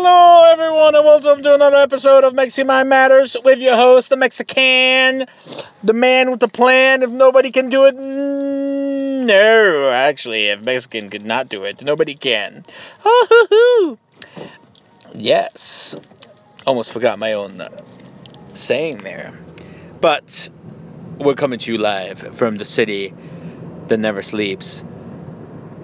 Hello 0.00 0.52
everyone, 0.52 0.94
and 0.94 1.04
welcome 1.04 1.42
to 1.42 1.52
another 1.52 1.78
episode 1.78 2.22
of 2.22 2.32
Mexi 2.32 2.64
Mind 2.64 2.88
Matters 2.88 3.36
with 3.42 3.58
your 3.58 3.74
host, 3.74 4.10
the 4.10 4.16
Mexican, 4.16 5.26
the 5.82 5.92
man 5.92 6.30
with 6.30 6.38
the 6.38 6.46
plan. 6.46 7.02
If 7.02 7.10
nobody 7.10 7.50
can 7.50 7.68
do 7.68 7.86
it, 7.86 7.96
no, 7.96 9.90
actually, 9.90 10.44
if 10.50 10.62
Mexican 10.62 11.10
could 11.10 11.24
not 11.24 11.48
do 11.48 11.64
it, 11.64 11.82
nobody 11.82 12.14
can. 12.14 12.62
Yes, 15.14 15.96
almost 16.64 16.92
forgot 16.92 17.18
my 17.18 17.32
own 17.32 17.60
uh, 17.60 17.82
saying 18.54 18.98
there, 18.98 19.32
but 20.00 20.48
we're 21.18 21.34
coming 21.34 21.58
to 21.58 21.72
you 21.72 21.78
live 21.78 22.36
from 22.36 22.56
the 22.56 22.64
city 22.64 23.12
that 23.88 23.98
never 23.98 24.22
sleeps, 24.22 24.84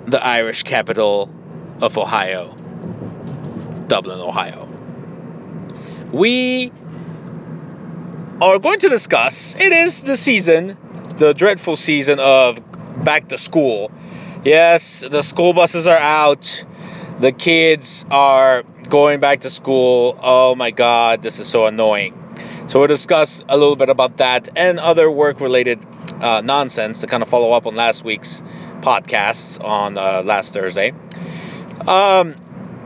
the 0.07 0.25
Irish 0.25 0.63
capital 0.63 1.29
of 1.81 1.99
Ohio. 1.99 2.57
Dublin, 3.89 4.21
Ohio. 4.21 4.69
We 6.13 6.73
are 8.41 8.59
going 8.59 8.81
to 8.81 8.89
discuss, 8.89 9.55
it 9.55 9.73
is 9.73 10.03
the 10.03 10.17
season, 10.17 10.77
the 11.17 11.33
dreadful 11.33 11.77
season 11.77 12.19
of 12.21 12.59
back 13.05 13.29
to 13.29 13.39
school. 13.39 13.91
Yes, 14.45 15.01
the 15.01 15.23
school 15.23 15.53
buses 15.53 15.87
are 15.87 15.99
out. 15.99 16.65
The 17.21 17.33
kids 17.33 18.05
are 18.11 18.63
going 18.89 19.21
back 19.21 19.41
to 19.41 19.51
school. 19.51 20.19
Oh 20.21 20.55
my 20.55 20.71
god, 20.71 21.23
this 21.23 21.39
is 21.39 21.47
so 21.47 21.67
annoying. 21.67 22.21
So 22.67 22.79
we'll 22.79 22.89
discuss 22.89 23.45
a 23.49 23.57
little 23.57 23.77
bit 23.77 23.89
about 23.89 24.19
that 24.19 24.49
and 24.57 24.79
other 24.79 25.11
work 25.11 25.41
related 25.41 25.79
uh, 26.21 26.41
nonsense 26.43 27.01
to 27.01 27.07
kind 27.07 27.23
of 27.23 27.29
follow 27.29 27.53
up 27.53 27.67
on 27.67 27.77
last 27.77 28.05
week's 28.05 28.43
podcasts 28.81 29.63
on 29.63 29.97
uh, 29.97 30.23
last 30.25 30.55
Thursday. 30.55 30.93
Um, 31.87 32.35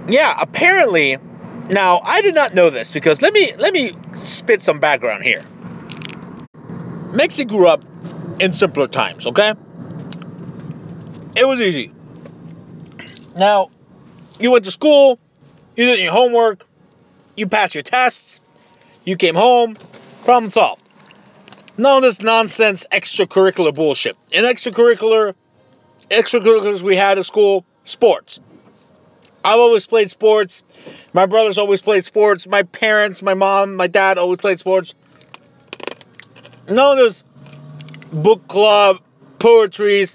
yeah, 0.08 0.36
apparently, 0.40 1.18
now 1.70 1.98
I 1.98 2.22
did 2.22 2.34
not 2.34 2.54
know 2.54 2.70
this 2.70 2.90
because 2.90 3.22
let 3.22 3.32
me 3.32 3.54
let 3.56 3.72
me 3.72 3.96
spit 4.14 4.62
some 4.62 4.80
background 4.80 5.24
here. 5.24 5.42
Mexi 7.12 7.46
grew 7.46 7.66
up 7.68 7.84
in 8.40 8.52
simpler 8.52 8.86
times, 8.86 9.26
okay? 9.26 9.54
It 11.36 11.46
was 11.46 11.60
easy. 11.60 11.92
Now, 13.36 13.70
you 14.40 14.50
went 14.50 14.64
to 14.64 14.70
school, 14.70 15.18
you 15.76 15.86
did 15.86 16.00
your 16.00 16.12
homework, 16.12 16.66
you 17.36 17.46
passed 17.46 17.74
your 17.74 17.82
tests, 17.82 18.40
you 19.04 19.16
came 19.16 19.34
home, 19.34 19.76
problem 20.24 20.50
solved. 20.50 20.82
None 21.76 21.98
of 21.98 22.02
this 22.02 22.20
nonsense 22.20 22.86
extracurricular 22.90 23.74
bullshit. 23.74 24.16
In 24.32 24.44
extracurricular 24.44 25.34
extracurriculars 26.10 26.82
we 26.82 26.96
had 26.96 27.18
at 27.18 27.26
school, 27.26 27.64
sports. 27.84 28.40
I've 29.44 29.58
always 29.58 29.86
played 29.86 30.10
sports. 30.10 30.62
My 31.12 31.26
brothers 31.26 31.58
always 31.58 31.82
played 31.82 32.04
sports. 32.04 32.46
My 32.46 32.62
parents, 32.62 33.22
my 33.22 33.34
mom, 33.34 33.76
my 33.76 33.86
dad 33.86 34.18
always 34.18 34.38
played 34.38 34.58
sports. 34.58 34.94
No, 36.68 36.96
this 36.96 37.22
book 38.12 38.46
club, 38.48 38.98
poetry, 39.38 40.06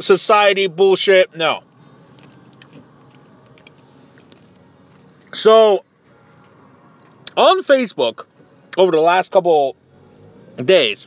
society 0.00 0.66
bullshit. 0.66 1.34
No. 1.36 1.62
So, 5.32 5.84
on 7.36 7.62
Facebook, 7.62 8.26
over 8.76 8.92
the 8.92 9.00
last 9.00 9.32
couple 9.32 9.76
days, 10.56 11.06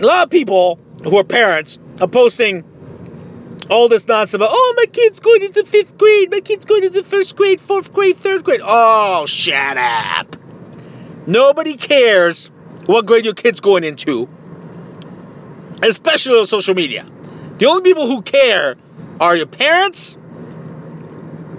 a 0.00 0.04
lot 0.04 0.24
of 0.24 0.30
people 0.30 0.78
who 1.04 1.16
are 1.18 1.24
parents 1.24 1.78
are 2.00 2.08
posting 2.08 2.64
all 3.68 3.88
this 3.88 4.06
nonsense 4.06 4.34
about, 4.34 4.50
oh, 4.52 4.74
my 4.76 4.86
kid's 4.86 5.20
going 5.20 5.42
into 5.42 5.64
fifth 5.64 5.98
grade, 5.98 6.30
my 6.30 6.40
kid's 6.40 6.64
going 6.64 6.84
into 6.84 7.02
first 7.02 7.36
grade, 7.36 7.60
fourth 7.60 7.92
grade, 7.92 8.16
third 8.16 8.44
grade. 8.44 8.60
Oh, 8.62 9.26
shut 9.26 9.76
up. 9.76 10.36
Nobody 11.26 11.76
cares 11.76 12.46
what 12.86 13.06
grade 13.06 13.24
your 13.24 13.34
kid's 13.34 13.60
going 13.60 13.84
into, 13.84 14.28
especially 15.82 16.38
on 16.38 16.46
social 16.46 16.74
media. 16.74 17.04
The 17.58 17.66
only 17.66 17.82
people 17.82 18.06
who 18.06 18.22
care 18.22 18.76
are 19.20 19.36
your 19.36 19.46
parents 19.46 20.16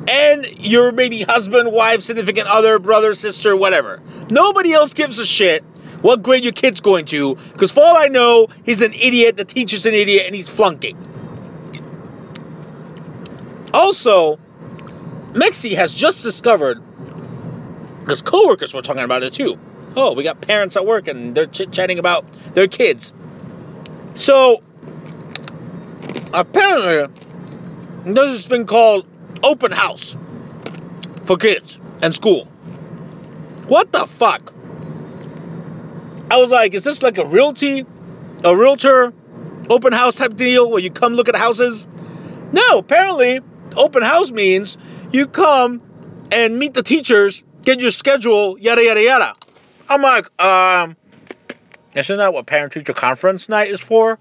and 0.08 0.46
your 0.60 0.94
maybe 0.94 1.22
husband, 1.24 1.72
wife, 1.72 2.02
significant 2.02 2.48
other, 2.48 2.80
brother, 2.80 3.14
sister, 3.14 3.56
whatever. 3.56 4.02
Nobody 4.30 4.72
else 4.72 4.94
gives 4.94 5.18
a 5.18 5.26
shit 5.26 5.64
what 6.02 6.24
grade 6.24 6.44
your 6.44 6.54
kid's 6.54 6.80
going 6.80 7.06
to, 7.06 7.36
because 7.54 7.72
for 7.72 7.84
all 7.84 7.98
I 7.98 8.08
know, 8.08 8.48
he's 8.64 8.82
an 8.82 8.94
idiot, 8.94 9.36
the 9.36 9.46
teacher's 9.46 9.86
an 9.86 9.94
idiot, 9.94 10.28
and 10.28 10.36
he's 10.36 10.48
flunking. 10.48 10.96
Also, 13.78 14.40
Mexi 15.34 15.76
has 15.76 15.94
just 15.94 16.24
discovered, 16.24 16.82
because 18.00 18.24
coworkers 18.24 18.74
were 18.74 18.82
talking 18.82 19.04
about 19.04 19.22
it 19.22 19.34
too. 19.34 19.60
Oh, 19.96 20.14
we 20.16 20.24
got 20.24 20.42
parents 20.42 20.76
at 20.76 20.84
work 20.84 21.08
and 21.08 21.36
they're 21.36 21.46
chit 21.46 21.72
chatting 21.72 22.00
about 22.00 22.26
their 22.56 22.68
kids. 22.68 23.14
So, 24.16 24.64
apparently, 26.34 27.14
there's 28.04 28.32
this 28.32 28.48
thing 28.48 28.66
called 28.66 29.06
open 29.44 29.72
house 29.72 30.18
for 31.22 31.38
kids 31.38 31.80
and 32.02 32.12
school. 32.16 32.46
What 33.68 33.92
the 33.92 34.08
fuck? 34.08 34.54
I 36.32 36.38
was 36.38 36.50
like, 36.50 36.74
is 36.74 36.84
this 36.84 37.04
like 37.04 37.20
a 37.20 37.26
realty, 37.26 37.86
a 38.44 38.58
realtor 38.58 39.14
open 39.70 39.94
house 39.94 40.16
type 40.16 40.36
deal 40.36 40.68
where 40.68 40.80
you 40.80 40.90
come 40.90 41.14
look 41.14 41.30
at 41.30 41.36
houses? 41.36 41.86
No, 42.52 42.80
apparently, 42.80 43.42
open 43.78 44.04
house 44.04 44.32
means 44.32 44.78
you 45.12 45.28
come 45.28 45.82
and 46.32 46.58
meet 46.60 46.74
the 46.74 46.84
teachers, 46.84 47.44
get 47.64 47.80
your 47.80 47.92
schedule, 47.92 48.58
yada 48.60 48.84
yada 48.84 49.02
yada. 49.02 49.36
I'm 49.90 50.02
like, 50.02 50.42
um, 50.42 50.98
isn't 51.96 52.18
that 52.18 52.34
what 52.34 52.46
parent 52.46 52.74
teacher 52.74 52.94
conference 52.94 53.48
night 53.48 53.70
is 53.70 53.80
for? 53.80 54.20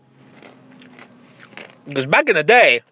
Because 1.86 2.06
back 2.06 2.28
in 2.28 2.36
the 2.36 2.44
day, 2.44 2.82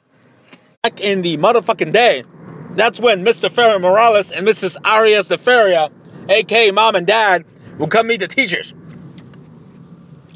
back 0.82 1.00
in 1.00 1.22
the 1.22 1.36
motherfucking 1.36 1.92
day, 1.92 2.24
that's 2.72 3.00
when 3.00 3.24
Mr. 3.24 3.50
Ferrer 3.50 3.78
Morales 3.78 4.32
and 4.32 4.46
Mrs. 4.46 4.76
Arias 4.84 5.28
de 5.28 5.38
Feria, 5.38 5.90
aka 6.28 6.70
mom 6.70 6.96
and 6.96 7.06
dad, 7.06 7.44
would 7.78 7.90
come 7.90 8.08
meet 8.08 8.20
the 8.20 8.28
teachers. 8.28 8.74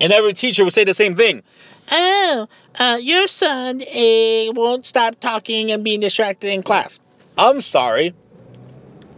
And 0.00 0.12
every 0.12 0.33
teacher 0.33 0.65
would 0.65 0.72
say 0.72 0.84
the 0.84 0.94
same 0.94 1.17
thing. 1.17 1.43
Oh, 1.91 2.49
uh, 2.79 2.99
your 3.00 3.29
son 3.29 3.82
eh, 3.87 4.50
won't 4.50 4.85
stop 4.87 5.19
talking 5.19 5.70
and 5.73 5.82
being 5.82 6.00
distracted 6.00 6.50
in 6.52 6.62
class. 6.62 7.00
I'm 7.37 7.61
sorry. 7.61 8.14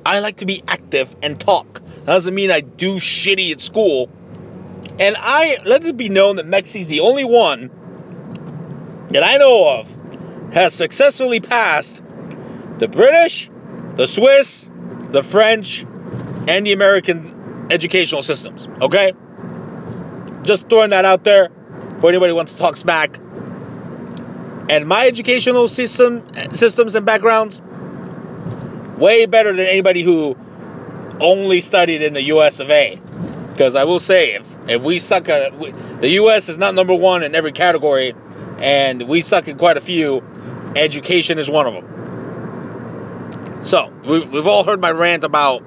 I 0.05 0.20
like 0.20 0.38
to 0.38 0.46
be 0.46 0.62
active 0.67 1.14
and 1.22 1.38
talk. 1.38 1.82
That 2.05 2.06
doesn't 2.06 2.34
mean 2.34 2.50
I 2.50 2.61
do 2.61 2.94
shitty 2.96 3.52
at 3.52 3.61
school. 3.61 4.11
And 4.99 5.17
I 5.19 5.58
let 5.64 5.84
it 5.84 5.96
be 5.96 6.08
known 6.08 6.37
that 6.37 6.46
Mexi's 6.46 6.88
the 6.88 7.00
only 7.00 7.25
one 7.25 7.70
that 9.11 9.25
I 9.25 9.37
know 9.37 9.81
of 9.81 10.52
has 10.52 10.75
successfully 10.75 11.40
passed 11.40 12.02
the 12.78 12.88
British, 12.88 13.50
the 13.96 14.06
Swiss, 14.06 14.69
the 15.11 15.23
French, 15.23 15.84
and 16.49 16.66
the 16.66 16.73
American 16.73 17.69
educational 17.70 18.23
systems. 18.23 18.69
Okay? 18.81 19.12
Just 20.43 20.69
throwing 20.69 20.90
that 20.90 21.05
out 21.05 21.25
there 21.25 21.50
for 22.00 22.08
anybody 22.08 22.31
who 22.31 22.37
wants 22.37 22.52
to 22.52 22.58
talk 22.58 22.76
smack. 22.76 23.19
And 24.69 24.87
my 24.87 25.06
educational 25.06 25.69
system 25.69 26.25
systems 26.55 26.94
and 26.94 27.05
backgrounds 27.05 27.61
way 28.99 29.26
better 29.26 29.52
than 29.52 29.67
anybody 29.67 30.02
who 30.02 30.37
only 31.20 31.61
studied 31.61 32.02
in 32.02 32.12
the 32.12 32.25
US 32.25 32.61
of 32.61 32.70
A. 32.70 33.00
Because 33.50 33.75
I 33.75 33.85
will 33.85 33.99
say, 33.99 34.35
if, 34.35 34.47
if 34.69 34.82
we 34.82 34.99
suck 34.99 35.29
at 35.29 35.58
we, 35.58 35.73
the 35.73 36.08
U.S. 36.11 36.49
is 36.49 36.56
not 36.56 36.75
number 36.75 36.94
one 36.94 37.23
in 37.23 37.35
every 37.35 37.52
category, 37.52 38.14
and 38.58 39.02
we 39.02 39.20
suck 39.20 39.49
in 39.49 39.58
quite 39.58 39.76
a 39.76 39.82
few, 39.82 40.23
education 40.76 41.38
is 41.38 41.50
one 41.50 41.67
of 41.67 41.75
them. 41.75 43.62
So, 43.62 43.93
we, 44.06 44.25
we've 44.25 44.47
all 44.47 44.64
heard 44.64 44.81
my 44.81 44.91
rant 44.91 45.25
about 45.25 45.62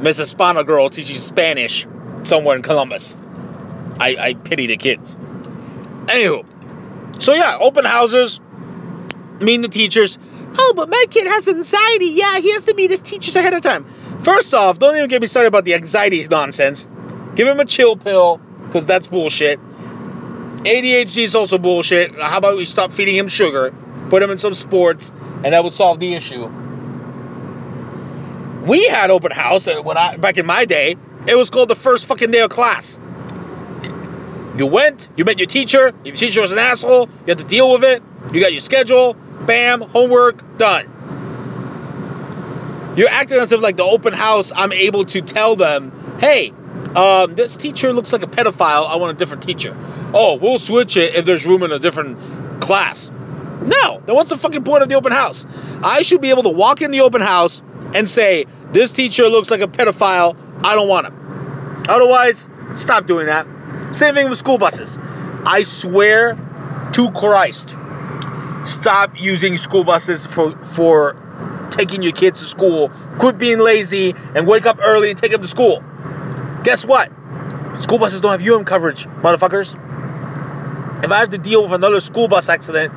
Miss 0.00 0.18
Hispana 0.18 0.64
girl 0.64 0.88
teaching 0.88 1.16
Spanish 1.16 1.86
somewhere 2.22 2.56
in 2.56 2.62
Columbus. 2.62 3.16
I, 4.00 4.16
I 4.18 4.34
pity 4.34 4.66
the 4.66 4.76
kids. 4.76 5.16
Anywho, 6.08 7.22
so 7.22 7.34
yeah, 7.34 7.58
open 7.60 7.84
houses, 7.84 8.40
meeting 9.40 9.62
the 9.62 9.68
teachers. 9.68 10.18
Oh, 10.56 10.72
but 10.74 10.88
my 10.88 11.04
kid 11.10 11.26
has 11.26 11.46
anxiety. 11.46 12.06
Yeah, 12.06 12.38
he 12.38 12.52
has 12.52 12.64
to 12.64 12.74
meet 12.74 12.90
his 12.90 13.02
teachers 13.02 13.36
ahead 13.36 13.52
of 13.52 13.62
time. 13.62 13.86
First 14.20 14.54
off, 14.54 14.78
don't 14.78 14.96
even 14.96 15.08
get 15.08 15.20
me 15.20 15.26
started 15.26 15.48
about 15.48 15.64
the 15.64 15.74
anxiety 15.74 16.26
nonsense. 16.26 16.88
Give 17.34 17.46
him 17.46 17.60
a 17.60 17.64
chill 17.64 17.96
pill, 17.96 18.40
because 18.64 18.86
that's 18.86 19.06
bullshit. 19.06 19.60
ADHD 20.64 21.24
is 21.24 21.34
also 21.34 21.58
bullshit. 21.58 22.18
How 22.18 22.38
about 22.38 22.56
we 22.56 22.64
stop 22.64 22.92
feeding 22.92 23.16
him 23.16 23.28
sugar, 23.28 23.72
put 24.08 24.22
him 24.22 24.30
in 24.30 24.38
some 24.38 24.54
sports, 24.54 25.12
and 25.44 25.54
that 25.54 25.62
would 25.62 25.74
solve 25.74 26.00
the 26.00 26.14
issue. 26.14 26.46
We 28.66 28.86
had 28.88 29.10
open 29.10 29.30
house 29.30 29.68
uh, 29.68 29.80
when 29.82 29.96
I 29.96 30.16
back 30.16 30.36
in 30.36 30.46
my 30.46 30.64
day. 30.64 30.96
It 31.26 31.34
was 31.34 31.50
called 31.50 31.68
the 31.68 31.76
first 31.76 32.06
fucking 32.06 32.30
day 32.30 32.40
of 32.40 32.50
class. 32.50 32.98
You 34.58 34.66
went, 34.66 35.08
you 35.16 35.24
met 35.24 35.38
your 35.38 35.46
teacher. 35.46 35.88
If 35.88 36.06
your 36.06 36.16
teacher 36.16 36.40
was 36.40 36.50
an 36.50 36.58
asshole, 36.58 37.06
you 37.06 37.26
had 37.28 37.38
to 37.38 37.44
deal 37.44 37.70
with 37.70 37.84
it. 37.84 38.02
You 38.32 38.40
got 38.40 38.50
your 38.52 38.60
schedule, 38.60 39.14
bam, 39.14 39.80
homework, 39.80 40.58
done. 40.58 40.94
You're 42.96 43.08
acting 43.08 43.38
as 43.38 43.52
if 43.52 43.60
like 43.60 43.76
the 43.76 43.84
open 43.84 44.14
house, 44.14 44.50
I'm 44.54 44.72
able 44.72 45.04
to 45.04 45.22
tell 45.22 45.54
them, 45.54 46.18
hey, 46.18 46.52
um, 46.96 47.36
this 47.36 47.56
teacher 47.56 47.92
looks 47.92 48.12
like 48.12 48.24
a 48.24 48.26
pedophile. 48.26 48.88
I 48.88 48.96
want 48.96 49.14
a 49.14 49.18
different 49.18 49.44
teacher. 49.44 49.76
Oh, 50.12 50.34
we'll 50.34 50.58
switch 50.58 50.96
it 50.96 51.14
if 51.14 51.24
there's 51.24 51.46
room 51.46 51.62
in 51.62 51.70
a 51.70 51.78
different 51.78 52.60
class. 52.60 53.12
No, 53.60 54.02
then 54.04 54.16
what's 54.16 54.30
the 54.30 54.38
fucking 54.38 54.64
point 54.64 54.82
of 54.82 54.88
the 54.88 54.96
open 54.96 55.12
house? 55.12 55.46
I 55.84 56.02
should 56.02 56.20
be 56.20 56.30
able 56.30 56.42
to 56.44 56.48
walk 56.50 56.82
in 56.82 56.90
the 56.90 57.02
open 57.02 57.20
house 57.20 57.62
and 57.94 58.08
say, 58.08 58.46
this 58.72 58.90
teacher 58.90 59.28
looks 59.28 59.52
like 59.52 59.60
a 59.60 59.68
pedophile. 59.68 60.36
I 60.64 60.74
don't 60.74 60.88
want 60.88 61.06
him. 61.06 61.84
Otherwise, 61.88 62.48
stop 62.74 63.06
doing 63.06 63.26
that. 63.26 63.46
Same 63.92 64.14
thing 64.14 64.28
with 64.28 64.38
school 64.38 64.58
buses. 64.58 64.98
I 65.46 65.62
swear 65.62 66.38
to 66.92 67.10
Christ, 67.12 67.76
stop 68.66 69.12
using 69.16 69.56
school 69.56 69.84
buses 69.84 70.26
for 70.26 70.56
for 70.64 71.16
taking 71.70 72.02
your 72.02 72.12
kids 72.12 72.40
to 72.40 72.46
school. 72.46 72.90
Quit 73.18 73.38
being 73.38 73.58
lazy 73.58 74.14
and 74.34 74.46
wake 74.46 74.66
up 74.66 74.78
early 74.82 75.10
and 75.10 75.18
take 75.18 75.32
them 75.32 75.42
to 75.42 75.48
school. 75.48 75.82
Guess 76.64 76.84
what? 76.84 77.10
School 77.78 77.98
buses 77.98 78.20
don't 78.20 78.32
have 78.32 78.46
UM 78.46 78.64
coverage, 78.64 79.04
motherfuckers. 79.06 79.74
If 81.04 81.12
I 81.12 81.18
have 81.18 81.30
to 81.30 81.38
deal 81.38 81.62
with 81.62 81.72
another 81.72 82.00
school 82.00 82.28
bus 82.28 82.48
accident 82.48 82.92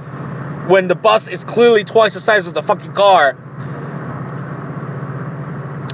when 0.67 0.87
the 0.87 0.95
bus 0.95 1.27
is 1.27 1.43
clearly 1.43 1.83
twice 1.83 2.15
the 2.15 2.21
size 2.21 2.47
of 2.47 2.53
the 2.53 2.63
fucking 2.63 2.93
car, 2.93 3.37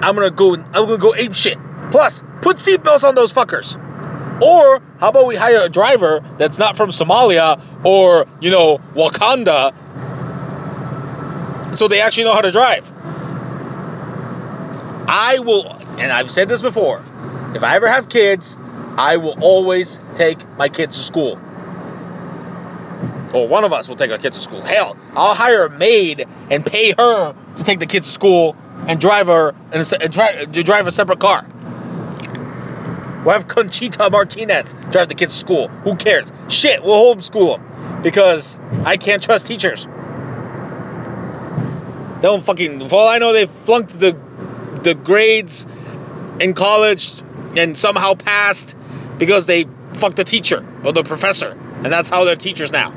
I'm 0.01 0.15
gonna 0.15 0.31
go. 0.31 0.53
I'm 0.53 0.71
gonna 0.71 0.97
go 0.97 1.15
ape 1.15 1.33
shit. 1.33 1.57
Plus, 1.91 2.23
put 2.41 2.57
seatbelts 2.57 3.03
on 3.03 3.15
those 3.15 3.33
fuckers. 3.33 3.77
Or 4.42 4.81
how 5.00 5.10
about 5.10 5.25
we 5.25 5.36
hire 5.36 5.62
a 5.62 5.69
driver 5.69 6.24
that's 6.38 6.60
not 6.60 6.78
from 6.78 6.89
Somalia 6.89 7.60
or 7.84 8.28
you 8.39 8.51
know 8.51 8.78
Wakanda, 8.94 9.74
so 11.75 11.88
they 11.88 12.01
actually 12.01 12.25
know 12.25 12.34
how 12.34 12.42
to 12.42 12.51
drive. 12.51 12.92
I 15.10 15.39
will, 15.39 15.72
and 15.98 16.12
I've 16.12 16.30
said 16.30 16.50
this 16.50 16.62
before. 16.62 17.04
If 17.56 17.63
I 17.63 17.75
ever 17.75 17.88
have 17.88 18.10
kids, 18.10 18.57
I 18.98 19.18
will 19.18 19.42
always 19.42 20.00
take 20.16 20.48
my 20.57 20.69
kids 20.69 20.98
to 20.98 21.04
school. 21.04 21.39
Or 23.34 23.48
one 23.48 23.63
of 23.63 23.74
us 23.74 23.88
will 23.89 23.95
take 23.95 24.12
our 24.12 24.18
kids 24.18 24.38
to 24.38 24.44
school. 24.44 24.62
Hell, 24.62 24.98
I'll 25.16 25.34
hire 25.34 25.66
a 25.66 25.69
maid 25.69 26.25
and 26.50 26.66
pay 26.66 26.94
her 26.98 27.36
to 27.56 27.63
take 27.63 27.80
the 27.80 27.86
kids 27.86 28.07
to 28.07 28.13
school 28.13 28.56
and 28.88 29.00
drive 29.00 29.28
her 29.28 29.56
and, 29.72 29.94
and 29.94 30.66
drive 30.66 30.88
a 30.88 30.92
separate 30.92 31.19
car. 31.19 31.48
We'll 33.27 33.35
have 33.35 33.50
Conchita 33.50 34.09
Martinez 34.09 34.74
drive 34.89 35.09
the 35.09 35.13
kids 35.13 35.33
to 35.33 35.39
school. 35.41 35.68
Who 35.68 35.97
cares? 35.97 36.31
Shit, 36.47 36.81
we'll 36.81 37.13
homeschool 37.13 37.57
them 37.57 38.01
because 38.01 38.57
I 38.85 38.95
can't 38.95 39.21
trust 39.21 39.47
teachers. 39.47 39.85
Don't 42.21 42.41
fucking. 42.41 42.88
For 42.88 42.95
all 42.95 43.09
I 43.09 43.18
know, 43.18 43.33
they 43.33 43.45
flunked 43.45 44.00
the 44.00 44.18
the 44.81 44.95
grades 44.95 45.68
in 46.39 46.53
college 46.53 47.21
and 47.57 47.77
somehow 47.77 48.13
passed 48.13 48.77
because 49.18 49.45
they 49.45 49.65
fucked 49.95 50.15
the 50.15 50.24
teacher 50.24 50.65
or 50.85 50.94
the 50.94 51.03
professor, 51.03 51.51
and 51.83 51.88
that's 51.88 52.07
how 52.07 52.24
they're 52.24 52.38
teachers 52.38 52.71
now. 52.71 52.94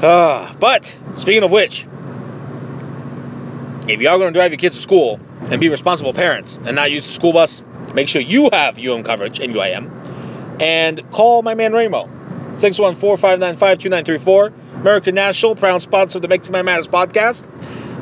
Uh, 0.00 0.54
but 0.60 0.96
speaking 1.14 1.42
of 1.42 1.50
which, 1.50 1.84
if 3.88 4.00
y'all 4.00 4.20
gonna 4.20 4.30
drive 4.30 4.52
your 4.52 4.58
kids 4.58 4.76
to 4.76 4.82
school 4.82 5.18
and 5.50 5.60
be 5.60 5.68
responsible 5.68 6.12
parents 6.12 6.58
and 6.64 6.74
not 6.76 6.90
use 6.90 7.06
the 7.06 7.12
school 7.12 7.32
bus, 7.32 7.62
make 7.94 8.08
sure 8.08 8.20
you 8.20 8.50
have 8.52 8.78
UM 8.78 9.02
coverage 9.02 9.40
and 9.40 9.54
UIM, 9.54 10.60
and 10.60 11.10
call 11.10 11.42
my 11.42 11.54
man 11.54 11.72
Ramo. 11.72 12.10
614-595-2934. 12.54 14.52
American 14.76 15.14
National, 15.14 15.54
proud 15.54 15.82
sponsor 15.82 16.18
of 16.18 16.22
the 16.22 16.28
Mexi 16.28 16.50
Mind 16.50 16.64
Matters 16.66 16.88
podcast. 16.88 17.46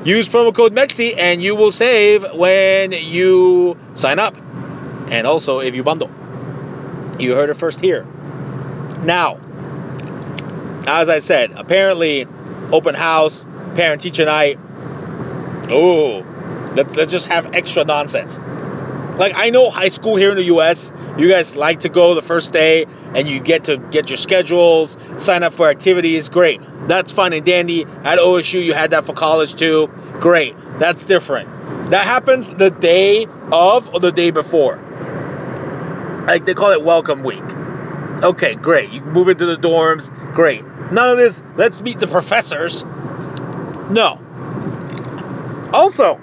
Use 0.07 0.29
promo 0.29 0.55
code 0.55 0.75
MEXI 0.75 1.17
and 1.17 1.43
you 1.43 1.57
will 1.57 1.73
save 1.73 2.25
when 2.35 2.93
you 2.93 3.77
sign 3.95 4.19
up. 4.19 4.37
And 5.09 5.27
also 5.27 5.61
if 5.61 5.75
you 5.75 5.83
bundle. 5.83 6.11
You 7.19 7.35
heard 7.35 7.49
it 7.49 7.55
first 7.55 7.81
here. 7.81 8.05
Now, 9.03 9.41
as 10.87 11.09
I 11.09 11.21
said, 11.21 11.53
apparently 11.53 12.27
open 12.71 12.95
house, 12.95 13.45
parent 13.75 14.03
teacher 14.03 14.25
night. 14.25 14.59
Oh, 15.71 16.23
let's, 16.75 16.97
let's 16.97 17.13
just 17.13 17.27
have 17.27 17.55
extra 17.55 17.85
nonsense. 17.85 18.39
Like 19.19 19.35
I 19.37 19.51
know 19.51 19.71
high 19.71 19.89
school 19.89 20.17
here 20.17 20.31
in 20.31 20.37
the 20.37 20.45
US, 20.57 20.93
you 21.17 21.31
guys 21.31 21.57
like 21.57 21.81
to 21.81 21.89
go 21.89 22.15
the 22.15 22.23
first 22.23 22.53
day 22.53 22.87
and 23.15 23.29
you 23.29 23.39
get 23.39 23.65
to 23.65 23.77
get 23.77 24.11
your 24.11 24.17
schedules, 24.17 24.97
sign 25.17 25.45
up 25.45 25.53
for 25.53 25.69
activities, 25.69 26.29
great. 26.29 26.61
That's 26.89 27.13
fine 27.13 27.33
and 27.33 27.45
dandy. 27.45 27.85
At 27.85 28.19
OSU 28.19 28.65
you 28.65 28.75
had 28.75 28.91
that 28.91 29.05
for 29.05 29.13
college 29.13 29.55
too. 29.55 29.87
Great. 30.15 30.57
That's 30.81 31.05
different. 31.05 31.91
That 31.91 32.05
happens 32.05 32.51
the 32.51 32.71
day 32.71 33.27
of 33.53 33.95
or 33.95 34.01
the 34.01 34.11
day 34.11 34.31
before. 34.31 34.79
Like 36.27 36.45
they 36.45 36.55
call 36.55 36.73
it 36.73 36.83
welcome 36.83 37.23
week. 37.23 37.45
Okay, 38.23 38.55
great. 38.55 38.91
You 38.91 39.03
move 39.03 39.29
into 39.29 39.47
the 39.47 39.57
dorms, 39.57 40.11
great. 40.35 40.65
None 40.91 41.11
of 41.11 41.19
this, 41.19 41.43
let's 41.57 41.83
meet 41.83 41.99
the 41.99 42.07
professors. 42.07 42.85
No. 43.91 44.21
Also, 45.73 46.21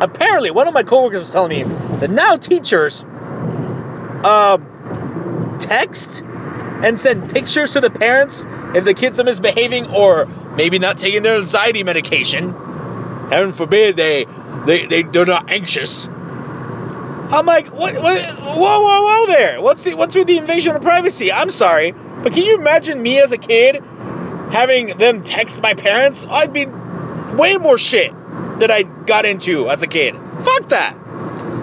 apparently 0.00 0.50
one 0.50 0.68
of 0.68 0.74
my 0.74 0.82
coworkers 0.82 1.20
was 1.20 1.32
telling 1.32 1.50
me 1.50 1.62
that 1.98 2.10
now 2.10 2.36
teachers 2.36 3.04
um, 4.24 5.56
text 5.58 6.22
and 6.22 6.98
send 6.98 7.30
pictures 7.30 7.72
to 7.72 7.80
the 7.80 7.90
parents 7.90 8.46
if 8.74 8.84
the 8.84 8.94
kids 8.94 9.18
are 9.18 9.24
misbehaving 9.24 9.86
or 9.94 10.26
maybe 10.56 10.78
not 10.78 10.98
taking 10.98 11.22
their 11.22 11.36
anxiety 11.36 11.82
medication. 11.82 12.50
Heaven 13.30 13.52
forbid 13.52 13.96
they 13.96 14.26
they, 14.66 14.86
they 14.86 15.02
they're 15.02 15.26
not 15.26 15.50
anxious. 15.50 16.06
I'm 17.30 17.44
like, 17.44 17.66
what, 17.68 17.94
what 18.00 18.38
whoa 18.40 18.80
whoa 18.80 19.02
whoa 19.02 19.26
there. 19.26 19.60
What's 19.60 19.82
the 19.82 19.94
what's 19.94 20.14
with 20.14 20.26
the 20.26 20.38
invasion 20.38 20.74
of 20.76 20.82
privacy? 20.82 21.30
I'm 21.32 21.50
sorry, 21.50 21.92
but 21.92 22.32
can 22.32 22.44
you 22.44 22.58
imagine 22.58 23.02
me 23.02 23.20
as 23.20 23.32
a 23.32 23.38
kid 23.38 23.82
having 24.50 24.96
them 24.96 25.22
text 25.22 25.60
my 25.60 25.74
parents? 25.74 26.26
I'd 26.28 26.52
be 26.52 26.66
way 26.66 27.58
more 27.58 27.76
shit 27.76 28.14
that 28.60 28.70
I 28.70 28.82
got 28.82 29.24
into 29.24 29.68
as 29.68 29.82
a 29.82 29.86
kid. 29.86 30.14
Fuck 30.14 30.68
that. 30.68 30.96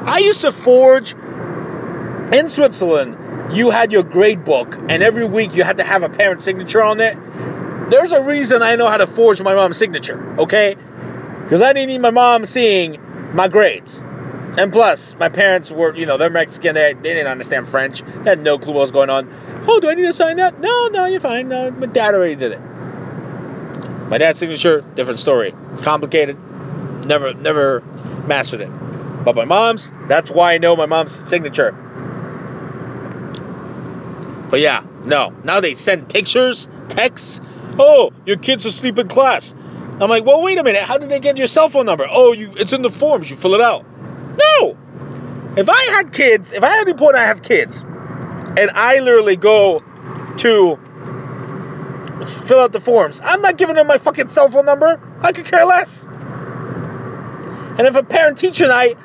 I 0.06 0.20
used 0.20 0.42
to 0.42 0.52
forge 0.52 1.14
in 1.14 2.50
Switzerland. 2.50 3.56
You 3.56 3.70
had 3.70 3.92
your 3.92 4.04
grade 4.04 4.44
book, 4.44 4.78
and 4.90 5.04
every 5.04 5.26
week 5.26 5.56
you 5.56 5.64
had 5.64 5.78
to 5.78 5.84
have 5.84 6.04
a 6.04 6.10
parent 6.10 6.42
signature 6.42 6.82
on 6.82 7.00
it. 7.00 7.18
There's 7.90 8.12
a 8.12 8.22
reason 8.22 8.64
I 8.64 8.76
know 8.76 8.88
how 8.88 8.98
to 8.98 9.08
forge 9.08 9.42
my 9.42 9.54
mom's 9.54 9.78
signature, 9.78 10.40
okay? 10.40 10.76
Because 11.44 11.62
I 11.62 11.74
didn't 11.74 11.90
need 11.90 12.02
my 12.02 12.10
mom 12.10 12.46
seeing 12.46 13.00
my 13.34 13.48
grades. 13.48 14.04
And 14.58 14.72
plus, 14.72 15.16
my 15.20 15.30
parents 15.30 15.70
were, 15.70 15.96
you 15.96 16.06
know, 16.06 16.18
they're 16.18 16.30
Mexican. 16.30 16.76
They, 16.76 16.94
they 16.94 17.14
didn't 17.14 17.28
understand 17.28 17.68
French. 17.68 18.02
They 18.02 18.30
had 18.30 18.40
no 18.40 18.58
clue 18.58 18.74
what 18.74 18.82
was 18.82 18.92
going 18.92 19.10
on. 19.10 19.30
Oh, 19.68 19.80
do 19.80 19.90
I 19.90 19.96
need 19.96 20.04
to 20.04 20.14
sign 20.14 20.38
that? 20.38 20.60
No, 20.60 20.88
no, 20.88 21.06
you're 21.06 21.20
fine. 21.20 21.50
No, 21.50 21.72
my 21.72 21.88
dad 21.88 22.16
already 22.16 22.36
did 22.36 22.54
it. 22.54 22.60
My 24.10 24.18
dad's 24.18 24.40
signature, 24.40 24.82
different 24.82 25.20
story. 25.20 25.54
Complicated. 25.82 26.38
Never, 27.06 27.34
never 27.34 27.82
mastered 28.28 28.62
it. 28.62 28.70
But 29.24 29.36
my 29.36 29.46
mom's, 29.46 29.92
that's 30.08 30.30
why 30.30 30.54
I 30.54 30.58
know 30.58 30.76
my 30.76 30.86
mom's 30.86 31.28
signature. 31.30 31.72
But 34.50 34.60
yeah, 34.60 34.84
no. 35.04 35.34
Now 35.44 35.60
they 35.60 35.74
send 35.74 36.10
pictures, 36.10 36.70
texts. 36.90 37.42
Oh, 37.78 38.12
your 38.26 38.38
kid's 38.38 38.66
asleep 38.66 39.00
in 39.00 39.08
class. 39.08 39.54
I'm 40.00 40.10
like, 40.10 40.26
well, 40.26 40.42
wait 40.42 40.58
a 40.58 40.64
minute. 40.64 40.84
How 40.84 40.98
did 40.98 41.10
they 41.10 41.20
get 41.20 41.38
your 41.38 41.48
cell 41.48 41.70
phone 41.70 41.86
number? 41.86 42.08
Oh, 42.10 42.34
you, 42.34 42.52
it's 42.56 42.74
in 42.74 42.82
the 42.82 42.92
forms. 42.92 43.30
You 43.30 43.36
fill 43.36 43.56
it 43.56 43.62
out. 43.62 43.86
No. 44.38 44.78
If 45.58 45.70
I 45.70 45.92
had 45.96 46.12
kids, 46.12 46.52
if 46.52 46.64
I 46.64 46.68
had 46.68 46.88
any 46.88 46.98
point 46.98 47.16
I 47.16 47.26
have 47.26 47.42
kids, 47.42 47.82
and 47.82 48.72
I 48.72 49.00
literally 49.00 49.38
go 49.38 49.80
to 50.38 50.80
fill 52.46 52.60
out 52.60 52.74
the 52.74 52.82
forms, 52.82 53.22
I'm 53.24 53.42
not 53.42 53.58
giving 53.58 53.76
them 53.76 53.88
my 53.88 53.98
fucking 53.98 54.28
cell 54.28 54.50
phone 54.50 54.66
number. 54.66 55.02
I 55.22 55.32
could 55.32 55.46
care 55.46 55.66
less. 55.66 56.06
And 57.78 57.88
if 57.88 57.96
a 57.96 58.04
parent 58.04 58.38
teacher 58.38 58.68
night, 58.68 58.98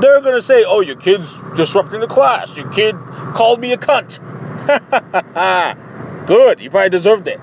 they're 0.00 0.20
gonna 0.20 0.40
say, 0.40 0.64
"Oh, 0.64 0.80
your 0.80 0.96
kid's 0.96 1.38
disrupting 1.54 2.00
the 2.00 2.06
class. 2.06 2.56
Your 2.56 2.68
kid 2.68 2.96
called 3.34 3.60
me 3.60 3.72
a 3.72 3.76
cunt." 3.76 4.18
Good. 6.26 6.60
You 6.60 6.70
probably 6.70 6.90
deserved 6.90 7.28
it. 7.28 7.40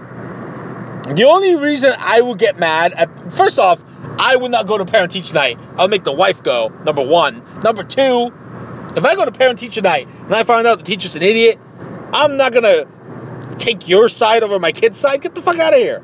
The 1.16 1.26
only 1.26 1.56
reason 1.56 1.94
I 1.98 2.22
would 2.22 2.40
get 2.40 2.58
mad 2.58 2.94
at 2.94 3.32
first 3.32 3.60
off, 3.60 3.82
I 4.20 4.36
would 4.36 4.52
not 4.52 4.68
go 4.68 4.78
to 4.78 4.86
parent 4.86 5.12
teacher 5.12 5.34
night. 5.34 5.60
I'll 5.78 5.88
make 5.88 6.04
the 6.04 6.12
wife 6.12 6.44
go. 6.44 6.72
Number 6.84 7.04
one. 7.04 7.44
Number 7.64 7.84
two, 7.84 8.32
if 8.96 9.04
I 9.04 9.16
go 9.16 9.26
to 9.26 9.32
parent 9.32 9.60
teacher 9.60 9.82
night 9.82 10.08
and 10.08 10.34
I 10.34 10.44
find 10.44 10.68
out 10.68 10.78
the 10.80 10.86
teacher's 10.86 11.16
an 11.16 11.22
idiot, 11.24 11.60
I'm 12.14 12.38
not 12.38 12.54
gonna 12.54 12.86
take 13.58 13.88
your 13.88 14.10
side 14.10 14.44
over 14.44 14.60
my 14.60 14.72
kid's 14.72 14.98
side. 14.98 15.22
Get 15.22 15.36
the 15.36 15.42
fuck 15.42 15.60
out 15.60 15.74
of 15.74 15.80
here. 15.80 16.02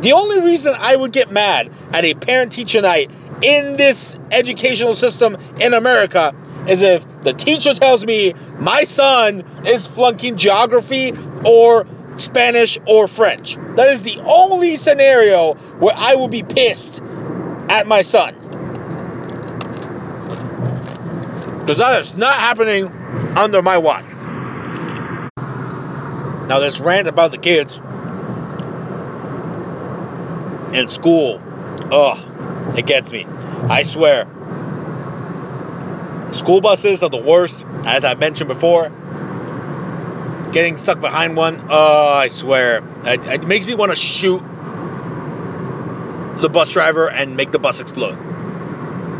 The 0.00 0.12
only 0.12 0.40
reason 0.40 0.74
I 0.76 0.96
would 0.96 1.12
get 1.12 1.30
mad 1.30 1.70
at 1.92 2.04
a 2.04 2.14
parent 2.14 2.52
teacher 2.52 2.82
night 2.82 3.10
in 3.42 3.76
this 3.76 4.18
educational 4.30 4.94
system 4.94 5.36
in 5.60 5.74
America 5.74 6.34
is 6.68 6.82
if 6.82 7.04
the 7.22 7.32
teacher 7.32 7.74
tells 7.74 8.04
me 8.04 8.34
my 8.58 8.84
son 8.84 9.66
is 9.66 9.86
flunking 9.86 10.36
geography 10.36 11.12
or 11.44 11.86
Spanish 12.16 12.78
or 12.86 13.08
French. 13.08 13.56
That 13.76 13.88
is 13.88 14.02
the 14.02 14.20
only 14.20 14.76
scenario 14.76 15.54
where 15.54 15.94
I 15.96 16.14
will 16.14 16.28
be 16.28 16.42
pissed 16.42 17.02
at 17.68 17.86
my 17.86 18.02
son. 18.02 18.34
Because 21.60 21.78
that 21.78 22.02
is 22.02 22.14
not 22.14 22.34
happening 22.34 22.86
under 23.36 23.62
my 23.62 23.78
watch. 23.78 24.04
Now, 26.46 26.60
this 26.60 26.78
rant 26.78 27.08
about 27.08 27.30
the 27.30 27.38
kids 27.38 27.80
in 30.74 30.88
school, 30.88 31.42
ugh, 31.90 32.33
it 32.76 32.86
gets 32.86 33.12
me. 33.12 33.26
I 33.68 33.82
swear. 33.82 34.26
School 36.30 36.60
buses 36.60 37.02
are 37.02 37.10
the 37.10 37.22
worst, 37.22 37.64
as 37.84 38.04
I 38.04 38.14
mentioned 38.14 38.48
before. 38.48 38.90
Getting 40.52 40.76
stuck 40.76 41.00
behind 41.00 41.36
one, 41.36 41.66
oh, 41.68 42.08
I 42.08 42.28
swear. 42.28 42.82
It, 43.04 43.24
it 43.24 43.46
makes 43.46 43.66
me 43.66 43.74
want 43.74 43.92
to 43.92 43.96
shoot 43.96 44.42
the 46.40 46.48
bus 46.48 46.70
driver 46.70 47.08
and 47.08 47.36
make 47.36 47.50
the 47.50 47.58
bus 47.58 47.80
explode. 47.80 48.18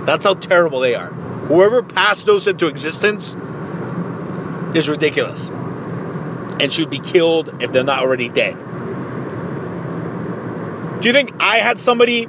That's 0.06 0.24
how 0.24 0.34
terrible 0.34 0.80
they 0.80 0.94
are. 0.94 1.08
Whoever 1.08 1.82
passed 1.82 2.26
those 2.26 2.46
into 2.46 2.66
existence 2.66 3.36
is 4.74 4.88
ridiculous 4.88 5.48
and 6.60 6.72
should 6.72 6.90
be 6.90 6.98
killed 6.98 7.62
if 7.62 7.72
they're 7.72 7.84
not 7.84 8.00
already 8.00 8.28
dead. 8.28 8.56
Do 11.00 11.08
you 11.08 11.12
think 11.12 11.34
I 11.40 11.58
had 11.58 11.78
somebody 11.78 12.28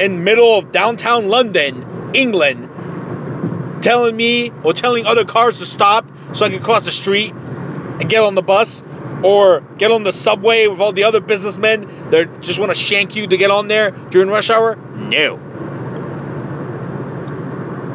in 0.00 0.24
middle 0.24 0.56
of 0.58 0.72
downtown 0.72 1.28
London, 1.28 2.14
England, 2.14 3.82
telling 3.82 4.16
me 4.16 4.52
or 4.62 4.72
telling 4.72 5.06
other 5.06 5.24
cars 5.24 5.58
to 5.58 5.66
stop 5.66 6.06
so 6.32 6.46
I 6.46 6.50
can 6.50 6.62
cross 6.62 6.84
the 6.84 6.90
street 6.90 7.32
and 7.32 8.08
get 8.08 8.22
on 8.22 8.34
the 8.34 8.42
bus 8.42 8.82
or 9.22 9.60
get 9.78 9.90
on 9.90 10.04
the 10.04 10.12
subway 10.12 10.66
with 10.66 10.80
all 10.80 10.92
the 10.92 11.04
other 11.04 11.20
businessmen 11.20 12.10
that 12.10 12.42
just 12.42 12.58
want 12.58 12.70
to 12.70 12.78
shank 12.78 13.16
you 13.16 13.26
to 13.26 13.36
get 13.36 13.50
on 13.50 13.68
there 13.68 13.90
during 13.90 14.28
rush 14.28 14.50
hour? 14.50 14.76
No. 14.76 15.40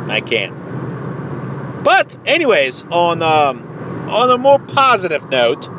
I 0.09 0.21
can't. 0.21 1.83
But 1.83 2.17
anyways, 2.25 2.83
on 2.85 3.21
um, 3.21 4.09
on 4.09 4.29
a 4.31 4.37
more 4.37 4.59
positive 4.59 5.29
note, 5.29 5.69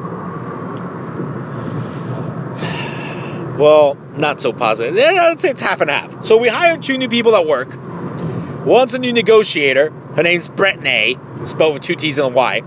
well, 3.61 3.97
not 4.17 4.41
so 4.41 4.53
positive. 4.53 4.97
Yeah, 4.97 5.29
I'd 5.31 5.39
say 5.39 5.51
it's 5.51 5.61
half 5.61 5.81
and 5.81 5.91
half. 5.91 6.25
So 6.25 6.39
we 6.39 6.49
hired 6.49 6.83
two 6.83 6.99
new 6.99 7.09
people 7.09 7.37
at 7.37 7.47
work. 7.47 7.69
One's 8.65 8.95
a 8.95 8.99
new 8.99 9.13
negotiator. 9.13 9.91
Her 9.91 10.23
name's 10.23 10.49
Brittany, 10.49 11.19
spelled 11.45 11.75
with 11.75 11.83
two 11.83 11.95
T's 11.95 12.19
and 12.19 12.27
a 12.27 12.31
Y. 12.31 12.63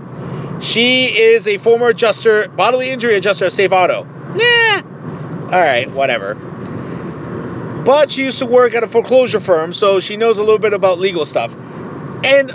She 0.60 1.06
is 1.06 1.46
a 1.46 1.58
former 1.58 1.88
adjuster, 1.88 2.48
bodily 2.48 2.90
injury 2.90 3.16
adjuster 3.16 3.46
at 3.46 3.52
Safe 3.52 3.72
Auto. 3.72 4.04
Nah. 4.04 4.82
All 5.44 5.60
right, 5.60 5.90
whatever. 5.90 6.34
But 7.84 8.10
she 8.10 8.24
used 8.24 8.38
to 8.38 8.46
work 8.46 8.74
at 8.74 8.82
a 8.82 8.88
foreclosure 8.88 9.40
firm, 9.40 9.72
so 9.72 10.00
she 10.00 10.16
knows 10.16 10.38
a 10.38 10.42
little 10.42 10.58
bit 10.58 10.72
about 10.72 10.98
legal 10.98 11.26
stuff. 11.26 11.54
And 12.24 12.50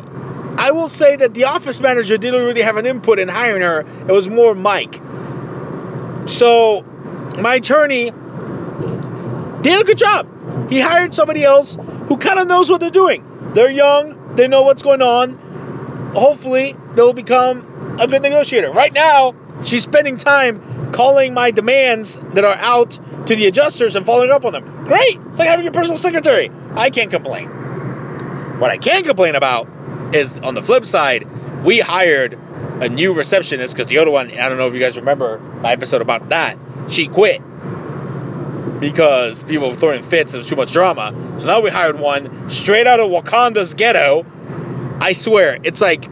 I 0.57 0.71
will 0.71 0.89
say 0.89 1.15
that 1.17 1.33
the 1.33 1.45
office 1.45 1.79
manager 1.79 2.17
didn't 2.17 2.43
really 2.43 2.63
have 2.63 2.77
an 2.77 2.85
input 2.85 3.19
in 3.19 3.27
hiring 3.27 3.61
her. 3.61 3.81
It 3.81 4.11
was 4.11 4.27
more 4.27 4.55
Mike. 4.55 4.99
So 6.25 6.83
my 7.37 7.55
attorney 7.55 8.11
did 9.61 9.81
a 9.81 9.83
good 9.83 9.97
job. 9.97 10.69
He 10.69 10.79
hired 10.79 11.13
somebody 11.13 11.43
else 11.43 11.77
who 12.07 12.17
kind 12.17 12.39
of 12.39 12.47
knows 12.47 12.69
what 12.69 12.79
they're 12.79 12.89
doing. 12.89 13.51
They're 13.53 13.71
young, 13.71 14.35
they 14.35 14.47
know 14.47 14.63
what's 14.63 14.83
going 14.83 15.01
on. 15.01 16.11
Hopefully, 16.13 16.75
they'll 16.95 17.13
become 17.13 17.97
a 17.99 18.07
good 18.07 18.21
negotiator. 18.21 18.71
Right 18.71 18.93
now, 18.93 19.35
she's 19.63 19.83
spending 19.83 20.17
time 20.17 20.91
calling 20.91 21.33
my 21.33 21.51
demands 21.51 22.17
that 22.33 22.43
are 22.45 22.55
out 22.55 22.99
to 23.27 23.35
the 23.35 23.45
adjusters 23.45 23.95
and 23.95 24.05
following 24.05 24.31
up 24.31 24.45
on 24.45 24.53
them. 24.53 24.85
Great! 24.85 25.19
It's 25.27 25.39
like 25.39 25.47
having 25.47 25.67
a 25.67 25.71
personal 25.71 25.97
secretary. 25.97 26.51
I 26.73 26.89
can't 26.89 27.11
complain. 27.11 27.49
What 28.59 28.71
I 28.71 28.77
can 28.77 29.03
complain 29.03 29.35
about 29.35 29.67
is 30.15 30.37
on 30.39 30.55
the 30.55 30.61
flip 30.61 30.85
side, 30.85 31.27
we 31.63 31.79
hired 31.79 32.37
a 32.81 32.89
new 32.89 33.13
receptionist 33.13 33.75
because 33.75 33.87
the 33.87 33.99
other 33.99 34.11
one, 34.11 34.31
I 34.31 34.49
don't 34.49 34.57
know 34.57 34.67
if 34.67 34.73
you 34.73 34.79
guys 34.79 34.97
remember 34.97 35.39
my 35.39 35.71
episode 35.71 36.01
about 36.01 36.29
that, 36.29 36.57
she 36.89 37.07
quit 37.07 37.41
because 38.79 39.43
people 39.43 39.69
were 39.69 39.75
throwing 39.75 40.03
fits 40.03 40.33
and 40.33 40.39
was 40.39 40.47
too 40.47 40.55
much 40.55 40.71
drama. 40.71 41.13
So 41.39 41.47
now 41.47 41.61
we 41.61 41.69
hired 41.69 41.99
one 41.99 42.49
straight 42.49 42.87
out 42.87 42.99
of 42.99 43.09
Wakanda's 43.09 43.73
ghetto. 43.73 44.25
I 45.01 45.13
swear, 45.13 45.57
it's 45.63 45.81
like 45.81 46.09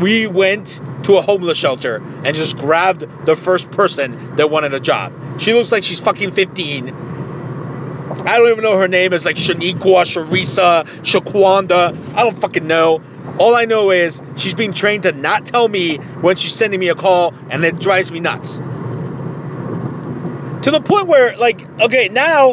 we 0.00 0.26
went 0.26 0.80
to 1.04 1.16
a 1.16 1.22
homeless 1.22 1.58
shelter 1.58 2.02
and 2.24 2.34
just 2.34 2.56
grabbed 2.56 3.06
the 3.26 3.36
first 3.36 3.70
person 3.70 4.36
that 4.36 4.50
wanted 4.50 4.74
a 4.74 4.80
job. 4.80 5.40
She 5.40 5.52
looks 5.52 5.70
like 5.70 5.82
she's 5.82 6.00
fucking 6.00 6.32
15. 6.32 6.88
I 8.26 8.38
don't 8.38 8.48
even 8.50 8.64
know 8.64 8.78
her 8.78 8.88
name 8.88 9.12
It's 9.12 9.24
like 9.24 9.36
Shaniqua, 9.36 10.04
Sharisa, 10.04 10.84
Shaquanda. 11.02 12.14
I 12.14 12.22
don't 12.22 12.38
fucking 12.38 12.66
know. 12.66 13.02
All 13.38 13.54
I 13.54 13.64
know 13.64 13.90
is 13.90 14.22
she's 14.36 14.54
being 14.54 14.72
trained 14.72 15.02
to 15.02 15.12
not 15.12 15.46
tell 15.46 15.68
me 15.68 15.96
when 15.96 16.36
she's 16.36 16.54
sending 16.54 16.78
me 16.78 16.88
a 16.88 16.94
call, 16.94 17.34
and 17.50 17.64
it 17.64 17.78
drives 17.80 18.12
me 18.12 18.20
nuts. 18.20 18.60
To 20.64 20.70
the 20.70 20.80
point 20.80 21.08
where, 21.08 21.36
like, 21.36 21.60
okay, 21.80 22.08
now 22.08 22.52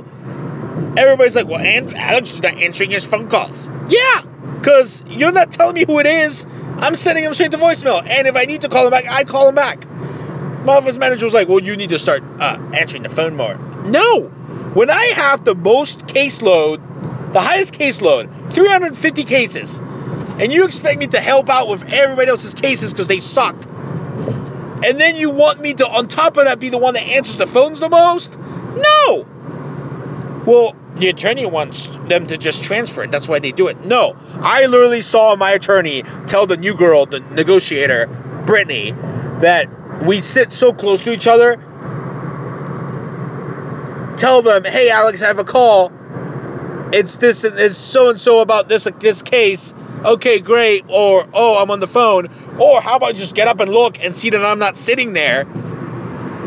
everybody's 0.98 1.36
like, 1.36 1.48
well, 1.48 1.62
and 1.62 1.96
Alex 1.96 2.32
is 2.32 2.42
not 2.42 2.56
answering 2.56 2.92
his 2.92 3.06
phone 3.06 3.30
calls. 3.30 3.70
Yeah, 3.88 4.22
because 4.60 5.04
you're 5.08 5.32
not 5.32 5.52
telling 5.52 5.76
me 5.76 5.86
who 5.86 6.00
it 6.00 6.06
is. 6.06 6.46
I'm 6.78 6.96
sending 6.96 7.24
him 7.24 7.34
straight 7.34 7.52
to 7.52 7.58
voicemail. 7.58 8.06
And 8.06 8.28
if 8.28 8.36
I 8.36 8.44
need 8.46 8.62
to 8.62 8.70
call 8.70 8.86
him 8.86 8.92
back, 8.92 9.06
I 9.08 9.24
call 9.24 9.48
him 9.48 9.56
back. 9.56 9.88
My 9.90 10.76
office 10.76 10.98
manager 10.98 11.26
was 11.26 11.34
like, 11.34 11.48
well, 11.48 11.60
you 11.60 11.78
need 11.78 11.90
to 11.92 12.00
start 12.00 12.22
uh, 12.40 12.58
answering 12.74 13.04
the 13.04 13.10
phone 13.10 13.38
more. 13.38 13.56
No. 13.86 14.24
When 14.74 14.90
I 14.90 15.06
have 15.16 15.46
the 15.46 15.56
most 15.56 16.02
caseload, 16.02 17.32
the 17.32 17.40
highest 17.40 17.74
caseload, 17.74 18.54
350 18.54 19.24
cases, 19.24 19.80
and 19.80 20.52
you 20.52 20.66
expect 20.66 21.00
me 21.00 21.08
to 21.08 21.20
help 21.22 21.50
out 21.50 21.70
with 21.70 21.84
everybody 21.92 22.30
else's 22.30 22.56
cases 22.56 22.92
because 22.92 23.08
they 23.08 23.20
suck, 23.20 23.56
and 24.84 25.00
then 25.00 25.16
you 25.16 25.30
want 25.30 25.60
me 25.60 25.74
to, 25.76 25.88
on 25.88 26.08
top 26.08 26.38
of 26.38 26.46
that, 26.46 26.60
be 26.60 26.70
the 26.70 26.78
one 26.78 26.96
that 26.96 27.04
answers 27.04 27.38
the 27.38 27.48
phones 27.48 27.80
the 27.80 27.90
most? 27.90 28.38
No. 28.38 29.28
Well, 30.46 30.76
the 30.96 31.10
attorney 31.10 31.46
wants 31.46 31.88
them 31.88 32.28
to 32.28 32.38
just 32.38 32.64
transfer 32.64 33.04
it. 33.04 33.12
That's 33.12 33.28
why 33.28 33.40
they 33.40 33.52
do 33.52 33.68
it. 33.68 33.86
No. 33.86 34.16
I 34.42 34.66
literally 34.66 35.02
saw 35.02 35.36
my 35.36 35.52
attorney 35.52 36.04
tell 36.28 36.48
the 36.48 36.58
new 36.58 36.76
girl, 36.76 37.06
the 37.06 37.20
negotiator, 37.20 38.08
Brittany, 38.46 38.92
that 38.92 40.04
we 40.04 40.22
sit 40.22 40.52
so 40.52 40.74
close 40.74 41.04
to 41.04 41.12
each 41.12 41.28
other. 41.28 41.56
Tell 44.18 44.42
them, 44.42 44.64
hey, 44.64 44.90
Alex, 44.90 45.22
I 45.22 45.28
have 45.28 45.40
a 45.40 45.44
call. 45.44 45.92
It's 46.94 47.18
this 47.18 47.44
and 47.44 47.58
it's 47.58 47.78
so 47.78 48.10
and 48.10 48.20
so 48.20 48.40
about 48.40 48.68
this 48.68 48.88
this 49.00 49.24
case. 49.24 49.74
Okay, 50.04 50.40
great. 50.40 50.86
Or 50.90 51.28
oh, 51.34 51.62
I'm 51.62 51.72
on 51.72 51.80
the 51.80 51.88
phone. 51.88 52.28
Or 52.62 52.80
how 52.80 52.98
about 52.98 53.16
just 53.16 53.34
get 53.34 53.48
up 53.48 53.60
and 53.60 53.74
look 53.74 54.00
and 54.04 54.16
see 54.16 54.30
that 54.30 54.46
I'm 54.46 54.60
not 54.60 54.78
sitting 54.78 55.14
there 55.14 55.46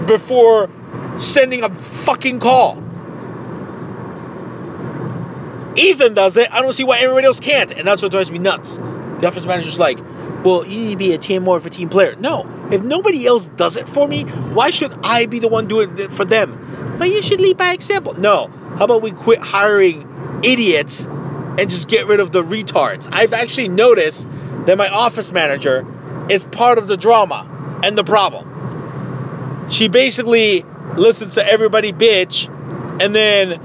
before 0.06 0.70
sending 1.16 1.64
a 1.64 1.74
fucking 1.74 2.38
call. 2.38 2.80
Ethan 5.76 6.14
does 6.14 6.36
it. 6.36 6.52
I 6.52 6.62
don't 6.62 6.72
see 6.72 6.84
why 6.84 6.98
everybody 7.00 7.26
else 7.26 7.40
can't, 7.40 7.72
and 7.72 7.88
that's 7.88 8.00
what 8.00 8.12
drives 8.12 8.30
me 8.30 8.38
nuts. 8.38 8.76
The 8.76 9.26
office 9.26 9.44
manager's 9.44 9.76
like, 9.76 9.98
"Well, 10.44 10.64
you 10.64 10.84
need 10.84 10.90
to 10.92 10.96
be 10.96 11.12
a 11.14 11.18
team 11.18 11.42
more 11.42 11.56
of 11.56 11.66
a 11.66 11.70
team 11.70 11.88
player." 11.88 12.14
No, 12.16 12.46
if 12.70 12.80
nobody 12.80 13.26
else 13.26 13.48
does 13.48 13.76
it 13.76 13.88
for 13.88 14.06
me, 14.06 14.22
why 14.22 14.70
should 14.70 14.92
I 15.02 15.26
be 15.26 15.40
the 15.40 15.48
one 15.48 15.66
doing 15.66 15.98
it 15.98 16.12
for 16.12 16.24
them? 16.24 16.94
But 16.96 17.10
you 17.10 17.22
should 17.22 17.40
lead 17.40 17.56
by 17.56 17.72
example. 17.72 18.14
No, 18.14 18.52
how 18.78 18.84
about 18.84 19.02
we 19.02 19.10
quit 19.10 19.40
hiring 19.40 20.40
idiots 20.44 21.08
and 21.58 21.68
just 21.68 21.88
get 21.88 22.06
rid 22.06 22.20
of 22.20 22.30
the 22.30 22.44
retards. 22.44 23.08
I've 23.10 23.32
actually 23.32 23.68
noticed 23.68 24.28
that 24.66 24.78
my 24.78 24.88
office 24.88 25.32
manager 25.32 25.84
is 26.28 26.44
part 26.44 26.78
of 26.78 26.86
the 26.86 26.96
drama 26.96 27.80
and 27.82 27.96
the 27.96 28.04
problem. 28.04 29.68
She 29.70 29.88
basically 29.88 30.64
listens 30.96 31.34
to 31.34 31.46
everybody 31.46 31.92
bitch 31.92 32.48
and 33.00 33.14
then 33.14 33.60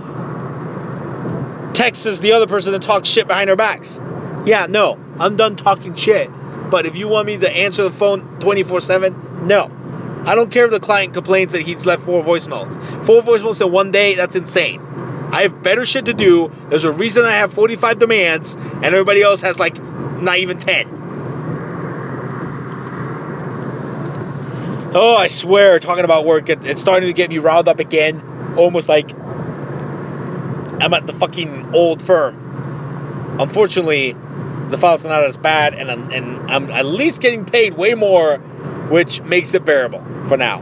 texts 1.73 2.19
the 2.19 2.33
other 2.33 2.47
person 2.47 2.73
and 2.73 2.83
talks 2.83 3.07
shit 3.07 3.27
behind 3.27 3.49
their 3.49 3.55
backs. 3.55 3.99
Yeah, 4.45 4.67
no, 4.69 4.99
I'm 5.19 5.35
done 5.35 5.55
talking 5.55 5.95
shit. 5.95 6.29
But 6.69 6.85
if 6.85 6.97
you 6.97 7.07
want 7.07 7.27
me 7.27 7.37
to 7.37 7.49
answer 7.51 7.83
the 7.83 7.91
phone 7.91 8.39
24 8.39 8.81
7, 8.81 9.47
no. 9.47 9.71
I 10.25 10.35
don't 10.35 10.51
care 10.51 10.65
if 10.65 10.71
the 10.71 10.79
client 10.79 11.13
complains 11.13 11.53
that 11.53 11.61
he's 11.61 11.85
left 11.85 12.03
four 12.03 12.23
voicemails. 12.23 12.73
Four 13.05 13.21
voicemails 13.21 13.65
in 13.65 13.71
one 13.71 13.91
day, 13.91 14.15
that's 14.15 14.35
insane. 14.35 14.81
I 15.31 15.43
have 15.43 15.63
better 15.63 15.85
shit 15.85 16.05
to 16.05 16.13
do. 16.13 16.51
There's 16.69 16.83
a 16.83 16.91
reason 16.91 17.25
I 17.25 17.37
have 17.37 17.53
45 17.53 17.99
demands, 17.99 18.55
and 18.55 18.85
everybody 18.85 19.21
else 19.21 19.41
has 19.41 19.59
like 19.59 19.81
not 19.81 20.37
even 20.37 20.59
10. 20.59 20.98
Oh, 24.91 25.15
I 25.15 25.27
swear, 25.27 25.79
talking 25.79 26.03
about 26.03 26.25
work, 26.25 26.49
it, 26.49 26.65
it's 26.65 26.81
starting 26.81 27.09
to 27.09 27.13
get 27.13 27.29
me 27.29 27.37
riled 27.37 27.67
up 27.67 27.79
again. 27.79 28.55
Almost 28.57 28.89
like 28.89 29.11
I'm 29.13 30.93
at 30.93 31.05
the 31.05 31.13
fucking 31.13 31.75
old 31.75 32.01
firm. 32.01 33.37
Unfortunately, 33.39 34.15
the 34.69 34.77
file's 34.79 35.05
are 35.05 35.09
not 35.09 35.23
as 35.25 35.37
bad, 35.37 35.75
and 35.75 35.91
I'm, 35.91 36.11
and 36.11 36.51
I'm 36.51 36.71
at 36.71 36.85
least 36.85 37.21
getting 37.21 37.45
paid 37.45 37.75
way 37.75 37.93
more, 37.93 38.37
which 38.89 39.21
makes 39.21 39.53
it 39.53 39.63
bearable 39.63 40.03
for 40.27 40.37
now. 40.37 40.61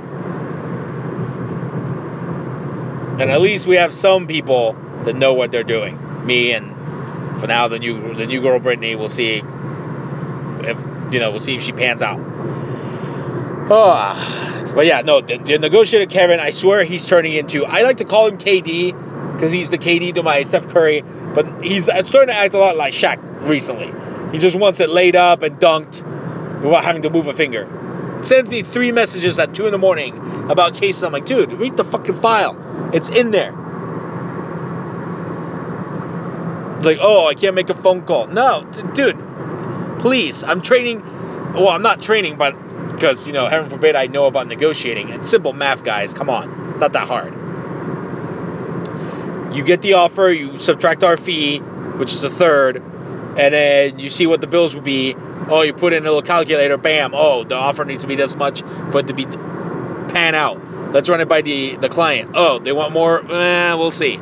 And 3.20 3.32
at 3.32 3.40
least 3.40 3.66
we 3.66 3.78
have 3.78 3.94
some 3.94 4.28
people 4.28 4.76
that 5.06 5.16
know 5.16 5.36
what 5.36 5.52
they're 5.52 5.64
doing. 5.64 6.26
Me 6.26 6.52
and 6.52 7.40
for 7.40 7.48
now 7.48 7.70
the 7.70 7.80
new 7.80 8.14
the 8.14 8.26
new 8.26 8.42
girl 8.42 8.60
Brittany. 8.60 8.96
We'll 8.96 9.10
see 9.10 9.36
if 9.38 10.78
you 11.14 11.20
know 11.20 11.32
we'll 11.32 11.40
see 11.40 11.56
if 11.56 11.64
she 11.64 11.72
pans 11.72 12.02
out. 12.02 12.37
Oh, 13.70 14.72
but 14.76 14.86
yeah, 14.86 15.02
no, 15.02 15.22
the, 15.22 15.38
the 15.38 15.60
negotiator 15.60 16.10
Kevin. 16.10 16.40
I 16.40 16.52
swear 16.52 16.84
he's 16.84 17.06
turning 17.06 17.34
into. 17.34 17.66
I 17.66 17.82
like 17.82 17.98
to 17.98 18.06
call 18.06 18.28
him 18.28 18.38
KD 18.38 19.34
because 19.34 19.52
he's 19.52 19.70
the 19.70 19.78
KD 19.78 20.14
to 20.16 20.24
my 20.24 20.44
Steph 20.44 20.70
Curry, 20.70 21.02
but 21.02 21.64
he's 21.64 21.86
starting 21.86 22.28
to 22.28 22.34
act 22.34 22.54
a 22.54 22.60
lot 22.60 22.78
like 22.78 22.94
Shaq 22.94 23.48
recently. 23.48 23.94
He 24.32 24.38
just 24.40 24.56
wants 24.56 24.80
it 24.80 24.90
laid 24.90 25.16
up 25.16 25.42
and 25.44 25.60
dunked 25.60 26.02
without 26.62 26.84
having 26.84 27.02
to 27.02 27.10
move 27.10 27.28
a 27.28 27.34
finger. 27.34 27.68
Sends 28.22 28.50
me 28.50 28.62
three 28.62 28.92
messages 28.92 29.38
at 29.38 29.54
two 29.54 29.66
in 29.66 29.72
the 29.72 29.78
morning 29.78 30.50
about 30.50 30.74
cases. 30.74 31.04
I'm 31.04 31.12
like, 31.12 31.26
dude, 31.26 31.52
read 31.52 31.78
the 31.78 31.84
fucking 31.84 32.20
file. 32.20 32.92
It's 32.94 33.10
in 33.10 33.32
there. 33.32 33.52
Like, 36.82 37.00
oh, 37.02 37.28
I 37.28 37.34
can't 37.34 37.56
make 37.56 37.70
a 37.70 37.74
phone 37.74 38.04
call. 38.04 38.28
No, 38.28 38.64
dude, 38.94 39.20
please. 40.00 40.44
I'm 40.44 40.62
training. 40.62 41.04
Well, 41.54 41.70
I'm 41.70 41.82
not 41.82 42.02
training, 42.02 42.38
but 42.38 42.56
because 42.98 43.28
you 43.28 43.34
know, 43.34 43.48
heaven 43.48 43.70
forbid, 43.70 43.96
I 43.96 44.08
know 44.08 44.26
about 44.26 44.48
negotiating 44.48 45.12
and 45.12 45.24
simple 45.24 45.54
math, 45.54 45.84
guys. 45.84 46.16
Come 46.16 46.32
on, 46.32 46.80
not 46.80 46.94
that 46.94 47.08
hard. 47.08 47.34
You 49.56 49.64
get 49.64 49.84
the 49.84 49.94
offer, 49.94 50.30
you 50.30 50.60
subtract 50.60 51.04
our 51.04 51.16
fee, 51.16 51.60
which 51.60 52.12
is 52.12 52.24
a 52.24 52.32
third, 52.32 52.78
and 52.78 53.54
then 53.54 54.00
you 54.00 54.10
see 54.10 54.26
what 54.26 54.42
the 54.42 54.48
bills 54.48 54.74
would 54.74 54.84
be. 54.84 55.16
Oh, 55.48 55.62
you 55.62 55.74
put 55.74 55.94
in 55.94 56.04
a 56.04 56.06
little 56.06 56.24
calculator, 56.24 56.78
bam. 56.78 57.14
Oh, 57.14 57.44
the 57.44 57.56
offer 57.56 57.86
needs 57.86 58.02
to 58.02 58.08
be 58.08 58.16
this 58.16 58.36
much 58.36 58.62
for 58.92 59.00
it 59.00 59.08
to 59.08 59.14
be 59.14 59.26
pan 59.26 60.34
out. 60.34 60.92
Let's 60.92 61.08
run 61.08 61.22
it 61.22 61.28
by 61.28 61.42
the 61.42 61.76
the 61.76 61.90
client. 61.90 62.32
Oh, 62.34 62.58
they 62.58 62.72
want 62.72 62.94
more. 62.94 63.20
Eh, 63.32 63.74
we'll 63.76 63.92
see. 63.92 64.18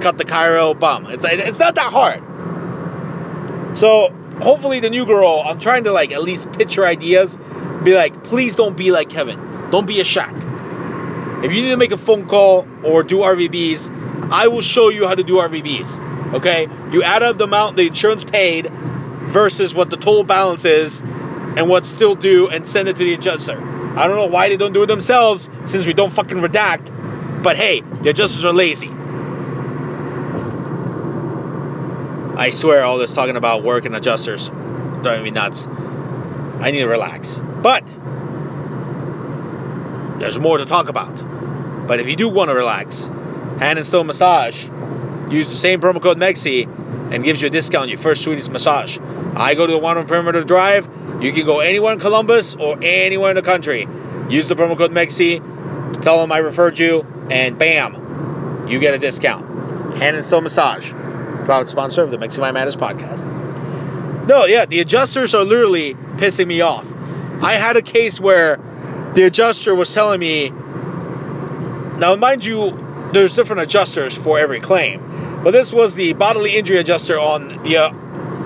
Cut 0.00 0.18
the 0.18 0.24
Cairo 0.26 0.74
bum. 0.74 1.06
It's 1.06 1.24
it's 1.24 1.58
not 1.58 1.74
that 1.76 1.90
hard. 1.90 3.78
So 3.78 4.14
hopefully 4.42 4.80
the 4.80 4.90
new 4.90 5.06
girl. 5.06 5.42
I'm 5.44 5.58
trying 5.58 5.84
to 5.84 5.92
like 5.92 6.12
at 6.12 6.22
least 6.22 6.52
pitch 6.52 6.74
her 6.74 6.86
ideas. 6.86 7.38
Be 7.82 7.94
like, 7.94 8.24
please 8.24 8.56
don't 8.56 8.76
be 8.76 8.90
like 8.90 9.08
Kevin. 9.08 9.70
Don't 9.70 9.86
be 9.86 10.00
a 10.00 10.04
Shaq. 10.04 11.44
If 11.44 11.52
you 11.52 11.62
need 11.62 11.70
to 11.70 11.76
make 11.76 11.92
a 11.92 11.98
phone 11.98 12.26
call 12.26 12.66
or 12.82 13.02
do 13.02 13.18
RVBs, 13.18 14.30
I 14.32 14.48
will 14.48 14.60
show 14.60 14.88
you 14.88 15.06
how 15.06 15.14
to 15.14 15.22
do 15.22 15.34
RVBs. 15.36 16.34
Okay? 16.34 16.68
You 16.90 17.02
add 17.02 17.22
up 17.22 17.38
the 17.38 17.44
amount 17.44 17.76
the 17.76 17.86
insurance 17.86 18.24
paid 18.24 18.68
versus 18.70 19.74
what 19.74 19.90
the 19.90 19.96
total 19.96 20.24
balance 20.24 20.64
is 20.64 21.00
and 21.00 21.68
what's 21.68 21.88
still 21.88 22.14
due 22.14 22.48
and 22.48 22.66
send 22.66 22.88
it 22.88 22.96
to 22.96 23.04
the 23.04 23.14
adjuster. 23.14 23.56
I 23.96 24.06
don't 24.06 24.16
know 24.16 24.26
why 24.26 24.48
they 24.48 24.56
don't 24.56 24.72
do 24.72 24.82
it 24.82 24.86
themselves 24.86 25.48
since 25.64 25.86
we 25.86 25.92
don't 25.92 26.12
fucking 26.12 26.38
redact. 26.38 27.42
But 27.42 27.56
hey, 27.56 27.80
the 27.80 28.10
adjusters 28.10 28.44
are 28.44 28.52
lazy. 28.52 28.90
I 32.36 32.50
swear 32.50 32.84
all 32.84 32.98
this 32.98 33.14
talking 33.14 33.36
about 33.36 33.62
work 33.62 33.84
and 33.84 33.96
adjusters 33.96 34.48
driving 35.02 35.24
me 35.24 35.30
nuts. 35.30 35.66
I 36.60 36.70
need 36.70 36.80
to 36.80 36.88
relax. 36.88 37.38
But 37.38 37.86
there's 40.18 40.38
more 40.38 40.58
to 40.58 40.64
talk 40.64 40.88
about. 40.88 41.24
But 41.86 42.00
if 42.00 42.08
you 42.08 42.16
do 42.16 42.28
want 42.28 42.50
to 42.50 42.54
relax, 42.54 43.06
Hand 43.58 43.78
and 43.78 43.86
Stone 43.86 44.06
Massage, 44.06 44.62
use 45.30 45.48
the 45.48 45.56
same 45.56 45.80
promo 45.80 46.02
code 46.02 46.18
MEXI 46.18 47.12
and 47.12 47.24
gives 47.24 47.40
you 47.40 47.48
a 47.48 47.50
discount 47.50 47.84
on 47.84 47.88
your 47.88 47.98
first 47.98 48.22
Swedish 48.22 48.48
massage. 48.48 48.98
I 49.34 49.54
go 49.54 49.66
to 49.66 49.72
the 49.72 49.78
one 49.78 49.96
on 49.96 50.06
Perimeter 50.06 50.44
Drive. 50.44 50.88
You 51.20 51.32
can 51.32 51.46
go 51.46 51.60
anywhere 51.60 51.92
in 51.94 52.00
Columbus 52.00 52.54
or 52.54 52.78
anywhere 52.82 53.30
in 53.30 53.36
the 53.36 53.42
country. 53.42 53.88
Use 54.28 54.48
the 54.48 54.54
promo 54.54 54.76
code 54.76 54.92
MEXI. 54.92 56.02
Tell 56.02 56.20
them 56.20 56.30
I 56.30 56.38
referred 56.38 56.78
you, 56.78 57.06
and 57.30 57.58
bam, 57.58 58.66
you 58.68 58.78
get 58.78 58.94
a 58.94 58.98
discount. 58.98 59.96
Hand 59.96 60.16
and 60.16 60.24
Stone 60.24 60.44
Massage, 60.44 60.90
proud 61.44 61.68
sponsor 61.68 62.02
of 62.02 62.10
the 62.10 62.18
Mexi 62.18 62.38
Mind 62.38 62.54
Matters 62.54 62.76
podcast. 62.76 63.24
No, 64.28 64.44
yeah, 64.44 64.66
the 64.66 64.80
adjusters 64.80 65.34
are 65.34 65.44
literally 65.44 65.96
pissing 66.18 66.46
me 66.46 66.60
off. 66.60 66.86
I 67.42 67.54
had 67.54 67.76
a 67.76 67.82
case 67.82 68.20
where 68.20 68.58
the 69.14 69.22
adjuster 69.24 69.74
was 69.74 69.92
telling 69.92 70.20
me, 70.20 70.50
now 70.50 72.14
mind 72.16 72.44
you, 72.44 73.10
there's 73.12 73.34
different 73.34 73.62
adjusters 73.62 74.16
for 74.16 74.38
every 74.38 74.60
claim, 74.60 75.40
but 75.42 75.52
this 75.52 75.72
was 75.72 75.94
the 75.94 76.12
bodily 76.12 76.56
injury 76.56 76.78
adjuster 76.78 77.18
on 77.18 77.62
the 77.62 77.78
uh, 77.78 77.90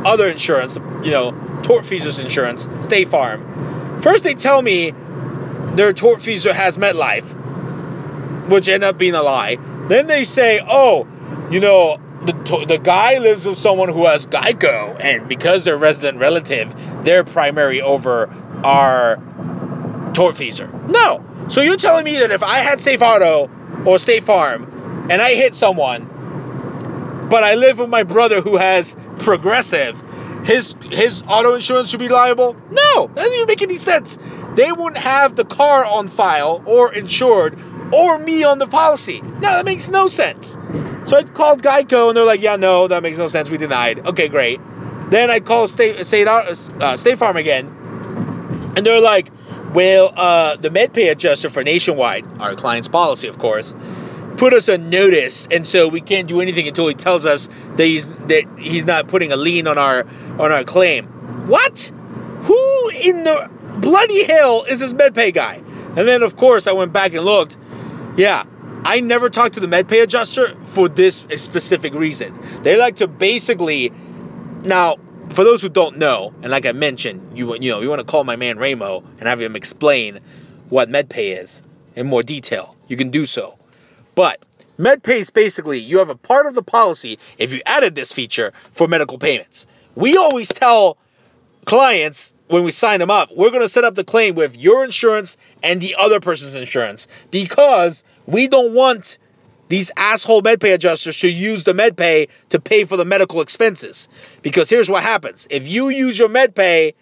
other 0.05 0.29
insurance, 0.29 0.77
you 0.77 1.11
know, 1.11 1.33
tortfeasors 1.63 2.21
insurance, 2.21 2.69
State 2.81 3.09
Farm. 3.09 4.01
First, 4.03 4.25
they 4.25 4.35
tell 4.35 4.61
me 4.61 4.91
their 5.75 5.93
tortfeasor 5.93 6.53
has 6.53 6.77
MetLife, 6.77 8.49
which 8.49 8.69
ended 8.69 8.89
up 8.89 8.99
being 8.99 9.15
a 9.15 9.23
lie. 9.23 9.57
Then 9.89 10.07
they 10.07 10.25
say, 10.25 10.61
oh, 10.63 11.07
you 11.51 11.61
know, 11.61 11.99
the, 12.25 12.65
the 12.69 12.79
guy 12.79 13.19
lives 13.19 13.47
with 13.47 13.59
someone 13.59 13.89
who 13.89 14.07
has 14.07 14.27
Geico, 14.27 14.97
and 15.01 15.29
because 15.29 15.65
they're 15.65 15.77
resident 15.77 16.19
relative, 16.19 16.73
they're 17.05 17.25
primary 17.25 17.83
over 17.83 18.33
our 18.65 19.17
tortfeasor. 20.13 20.89
No. 20.89 21.25
So 21.49 21.61
you're 21.61 21.77
telling 21.77 22.05
me 22.05 22.19
that 22.19 22.31
if 22.31 22.43
I 22.43 22.59
had 22.59 22.81
Safe 22.81 23.03
Auto 23.03 23.51
or 23.85 23.99
State 23.99 24.25
Farm 24.25 25.09
and 25.11 25.21
I 25.21 25.35
hit 25.35 25.55
someone, 25.55 27.29
but 27.29 27.45
I 27.45 27.55
live 27.55 27.79
with 27.79 27.89
my 27.89 28.03
brother 28.03 28.41
who 28.41 28.57
has 28.57 28.97
Progressive, 29.19 30.03
his 30.45 30.75
his 30.91 31.23
auto 31.29 31.55
insurance 31.55 31.89
should 31.91 32.01
be 32.01 32.09
liable? 32.09 32.57
No, 32.71 33.07
that 33.07 33.15
doesn't 33.15 33.33
even 33.33 33.47
make 33.47 33.63
any 33.63 33.77
sense. 33.77 34.19
They 34.55 34.73
wouldn't 34.73 34.99
have 34.99 35.35
the 35.37 35.45
car 35.45 35.85
on 35.85 36.09
file 36.09 36.63
or 36.67 36.93
insured 36.93 37.59
or 37.93 38.19
me 38.19 38.45
on 38.45 38.59
the 38.59 38.67
policy. 38.67 39.21
No, 39.23 39.41
that 39.41 39.65
makes 39.65 39.89
no 39.89 40.09
sense. 40.09 40.59
So 41.05 41.17
I 41.17 41.23
called 41.23 41.63
Geico 41.63 42.09
and 42.09 42.17
they're 42.17 42.25
like, 42.25 42.43
yeah, 42.43 42.57
no, 42.57 42.89
that 42.89 43.03
makes 43.03 43.19
no 43.19 43.27
sense. 43.27 43.51
We 43.51 43.59
denied. 43.59 44.07
Okay, 44.07 44.29
great. 44.29 44.61
Then 45.13 45.31
I 45.31 45.41
called 45.41 45.69
State 45.69 46.07
State, 46.07 46.27
uh, 46.27 46.97
State 46.97 47.19
Farm 47.19 47.37
again, 47.37 47.67
and 48.75 48.87
they're 48.87 48.99
like, 48.99 49.31
well, 49.75 50.11
uh, 50.17 50.57
the 50.57 50.71
MedPay 50.71 51.11
adjuster 51.11 51.51
for 51.51 51.63
Nationwide, 51.63 52.27
our 52.41 52.55
client's 52.55 52.89
policy, 52.89 53.29
of 53.29 53.39
course, 53.39 53.75
put 54.39 54.55
us 54.55 54.71
on 54.71 54.89
notice, 54.89 55.47
and 55.51 55.67
so 55.67 55.89
we 55.89 56.01
can't 56.01 56.29
do 56.29 56.41
anything 56.41 56.67
until 56.67 56.89
he 56.89 56.95
tells 56.95 57.27
us 57.27 57.51
that 57.77 57.85
he's 57.85 58.09
that 58.09 58.45
he's 58.59 58.87
not 58.87 59.09
putting 59.09 59.33
a 59.33 59.37
lien 59.37 59.67
on 59.67 59.77
our 59.77 60.07
on 60.39 60.51
our 60.51 60.65
claim. 60.65 61.05
What? 61.47 61.93
Who 62.45 62.91
in 62.95 63.25
the 63.25 63.51
bloody 63.81 64.25
hell 64.25 64.65
is 64.65 64.81
this 64.81 64.95
MedPay 64.95 65.35
guy? 65.35 65.57
And 65.95 66.09
then, 66.09 66.23
of 66.23 66.37
course, 66.37 66.67
I 66.67 66.73
went 66.73 66.95
back 66.95 67.13
and 67.13 67.23
looked. 67.23 67.59
Yeah, 68.17 68.45
I 68.83 69.01
never 69.01 69.29
talked 69.29 69.57
to 69.57 69.61
the 69.61 69.67
MedPay 69.67 70.05
adjuster 70.05 70.57
for 70.65 70.89
this 70.89 71.27
specific 71.37 71.93
reason. 71.93 72.63
They 72.63 72.79
like 72.79 72.97
to 72.97 73.09
basically 73.09 73.93
now. 74.63 74.97
For 75.31 75.45
those 75.45 75.63
who 75.63 75.71
don't 75.71 75.97
know, 75.97 76.35
and 76.43 76.51
like 76.51 76.67
I 76.67 76.73
mentioned, 76.73 77.39
you 77.39 77.55
you 77.55 77.71
know 77.71 77.81
you 77.81 77.89
want 77.89 78.01
to 78.01 78.05
call 78.05 78.23
my 78.23 78.37
man 78.37 78.59
Ramo 78.59 79.03
and 79.19 79.29
have 79.29 79.41
him 79.41 79.57
explain 79.57 80.21
what 80.69 80.91
MedPay 80.91 81.41
is 81.41 81.63
in 81.97 82.07
more 82.07 82.23
detail. 82.23 82.77
You 82.87 82.97
can 82.97 83.11
do 83.11 83.25
so. 83.25 83.59
But 84.15 84.43
MedPay 84.79 85.21
is 85.21 85.31
basically 85.31 85.79
you 85.79 85.99
have 85.99 86.11
a 86.11 86.17
part 86.17 86.47
of 86.47 86.55
the 86.55 86.63
policy 86.63 87.19
if 87.39 87.53
you 87.53 87.63
added 87.65 87.95
this 87.95 88.13
feature 88.13 88.53
for 88.73 88.89
medical 88.89 89.19
payments. 89.19 89.67
We 89.95 90.17
always 90.17 90.49
tell 90.49 90.99
clients 91.65 92.35
when 92.49 92.65
we 92.65 92.71
sign 92.71 93.01
them 93.01 93.11
up, 93.11 93.31
we're 93.35 93.51
going 93.51 93.63
to 93.63 93.69
set 93.69 93.85
up 93.85 93.95
the 93.95 94.05
claim 94.05 94.35
with 94.35 94.57
your 94.57 94.85
insurance 94.85 95.37
and 95.63 95.81
the 95.81 95.97
other 95.99 96.21
person's 96.21 96.55
insurance 96.55 97.09
because 97.31 98.05
we 98.27 98.49
don't 98.49 98.75
want 98.75 99.19
these 99.73 99.91
asshole 99.97 100.43
MedPay 100.43 100.75
adjusters 100.75 101.15
should 101.15 101.33
use 101.33 101.65
the 101.65 101.73
MedPay 101.73 102.29
to 102.51 102.61
pay 102.61 102.85
for 102.85 102.99
the 102.99 103.07
medical 103.07 103.41
expenses. 103.41 104.07
Because 104.43 104.69
here's 104.69 104.91
what 104.91 105.03
happens 105.03 105.49
if 105.49 105.67
you 105.67 105.89
use 105.89 106.19
your 106.19 106.29
MedPay, 106.29 106.93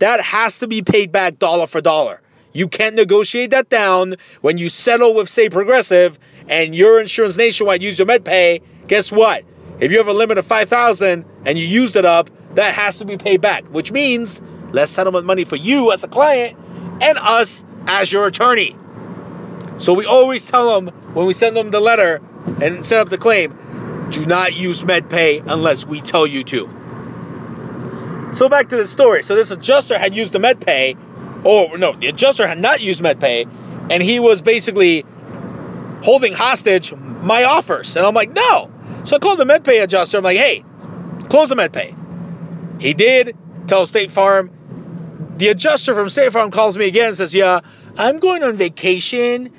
that 0.00 0.20
has 0.20 0.58
to 0.58 0.66
be 0.66 0.82
paid 0.82 1.12
back 1.12 1.38
dollar 1.38 1.68
for 1.68 1.80
dollar. 1.80 2.20
You 2.52 2.66
can't 2.66 2.96
negotiate 2.96 3.50
that 3.50 3.68
down 3.68 4.16
when 4.40 4.58
you 4.58 4.68
settle 4.68 5.14
with, 5.14 5.28
say, 5.28 5.48
Progressive 5.48 6.18
and 6.48 6.74
your 6.74 7.00
insurance 7.00 7.36
nationwide 7.36 7.84
use 7.84 8.00
your 8.00 8.08
MedPay. 8.08 8.62
Guess 8.88 9.12
what? 9.12 9.44
If 9.78 9.92
you 9.92 9.98
have 9.98 10.08
a 10.08 10.12
limit 10.12 10.38
of 10.38 10.46
5000 10.46 11.24
and 11.46 11.56
you 11.56 11.64
used 11.64 11.94
it 11.94 12.04
up, 12.04 12.30
that 12.56 12.74
has 12.74 12.98
to 12.98 13.04
be 13.04 13.16
paid 13.16 13.40
back, 13.40 13.66
which 13.66 13.92
means 13.92 14.42
less 14.72 14.90
settlement 14.90 15.24
money 15.24 15.44
for 15.44 15.54
you 15.54 15.92
as 15.92 16.02
a 16.02 16.08
client 16.08 16.58
and 17.00 17.16
us 17.16 17.64
as 17.86 18.12
your 18.12 18.26
attorney. 18.26 18.74
So 19.82 19.94
we 19.94 20.06
always 20.06 20.44
tell 20.46 20.80
them 20.80 20.94
when 21.12 21.26
we 21.26 21.32
send 21.32 21.56
them 21.56 21.72
the 21.72 21.80
letter 21.80 22.22
and 22.60 22.86
set 22.86 23.00
up 23.00 23.08
the 23.08 23.18
claim, 23.18 24.08
do 24.12 24.24
not 24.24 24.54
use 24.54 24.80
MedPay 24.82 25.42
unless 25.44 25.84
we 25.84 26.00
tell 26.00 26.24
you 26.24 26.44
to. 26.44 28.30
So 28.32 28.48
back 28.48 28.68
to 28.68 28.76
the 28.76 28.86
story. 28.86 29.24
So 29.24 29.34
this 29.34 29.50
adjuster 29.50 29.98
had 29.98 30.14
used 30.14 30.32
the 30.32 30.38
MedPay, 30.38 31.44
or 31.44 31.76
no, 31.78 31.96
the 31.96 32.06
adjuster 32.06 32.46
had 32.46 32.60
not 32.60 32.80
used 32.80 33.02
MedPay, 33.02 33.90
and 33.90 34.00
he 34.00 34.20
was 34.20 34.40
basically 34.40 35.04
holding 36.04 36.32
hostage 36.32 36.94
my 36.94 37.42
offers. 37.42 37.96
And 37.96 38.06
I'm 38.06 38.14
like, 38.14 38.32
no. 38.32 38.70
So 39.02 39.16
I 39.16 39.18
called 39.18 39.40
the 39.40 39.44
MedPay 39.44 39.82
adjuster. 39.82 40.18
I'm 40.18 40.24
like, 40.24 40.38
hey, 40.38 40.64
close 41.28 41.48
the 41.48 41.56
MedPay. 41.56 42.80
He 42.80 42.94
did 42.94 43.36
tell 43.66 43.84
State 43.86 44.12
Farm. 44.12 44.52
The 45.38 45.48
adjuster 45.48 45.92
from 45.92 46.08
State 46.08 46.30
Farm 46.30 46.52
calls 46.52 46.78
me 46.78 46.86
again 46.86 47.08
and 47.08 47.16
says, 47.16 47.34
yeah, 47.34 47.62
I'm 47.96 48.20
going 48.20 48.44
on 48.44 48.54
vacation 48.54 49.52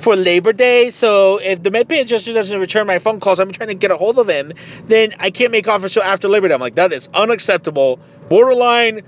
for 0.00 0.16
Labor 0.16 0.52
Day. 0.52 0.90
So 0.90 1.38
if 1.38 1.62
the 1.62 1.70
MedPay 1.70 2.00
adjuster 2.00 2.32
doesn't 2.32 2.58
return 2.58 2.86
my 2.86 2.98
phone 2.98 3.20
calls, 3.20 3.38
I'm 3.38 3.52
trying 3.52 3.68
to 3.68 3.74
get 3.74 3.90
a 3.90 3.96
hold 3.96 4.18
of 4.18 4.28
him, 4.28 4.52
then 4.86 5.14
I 5.18 5.30
can't 5.30 5.52
make 5.52 5.68
offers 5.68 5.94
till 5.94 6.02
after 6.02 6.28
Labor 6.28 6.48
Day. 6.48 6.54
I'm 6.54 6.60
like, 6.60 6.76
that 6.76 6.92
is 6.92 7.08
unacceptable. 7.14 8.00
Borderline 8.28 9.02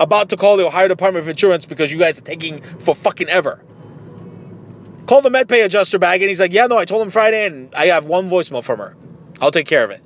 about 0.00 0.30
to 0.30 0.36
call 0.36 0.56
the 0.56 0.66
Ohio 0.66 0.88
Department 0.88 1.24
of 1.24 1.28
Insurance 1.28 1.66
because 1.66 1.92
you 1.92 1.98
guys 1.98 2.18
are 2.18 2.22
taking 2.22 2.62
for 2.62 2.94
fucking 2.94 3.28
ever. 3.28 3.60
Call 5.06 5.22
the 5.22 5.30
MedPay 5.30 5.64
adjuster 5.64 5.98
back 5.98 6.20
and 6.20 6.28
he's 6.28 6.40
like, 6.40 6.52
yeah, 6.52 6.66
no, 6.66 6.78
I 6.78 6.84
told 6.84 7.02
him 7.02 7.10
Friday 7.10 7.46
and 7.46 7.74
I 7.74 7.86
have 7.86 8.06
one 8.06 8.30
voicemail 8.30 8.64
from 8.64 8.78
her. 8.78 8.96
I'll 9.40 9.50
take 9.50 9.66
care 9.66 9.84
of 9.84 9.90
it. 9.90 10.02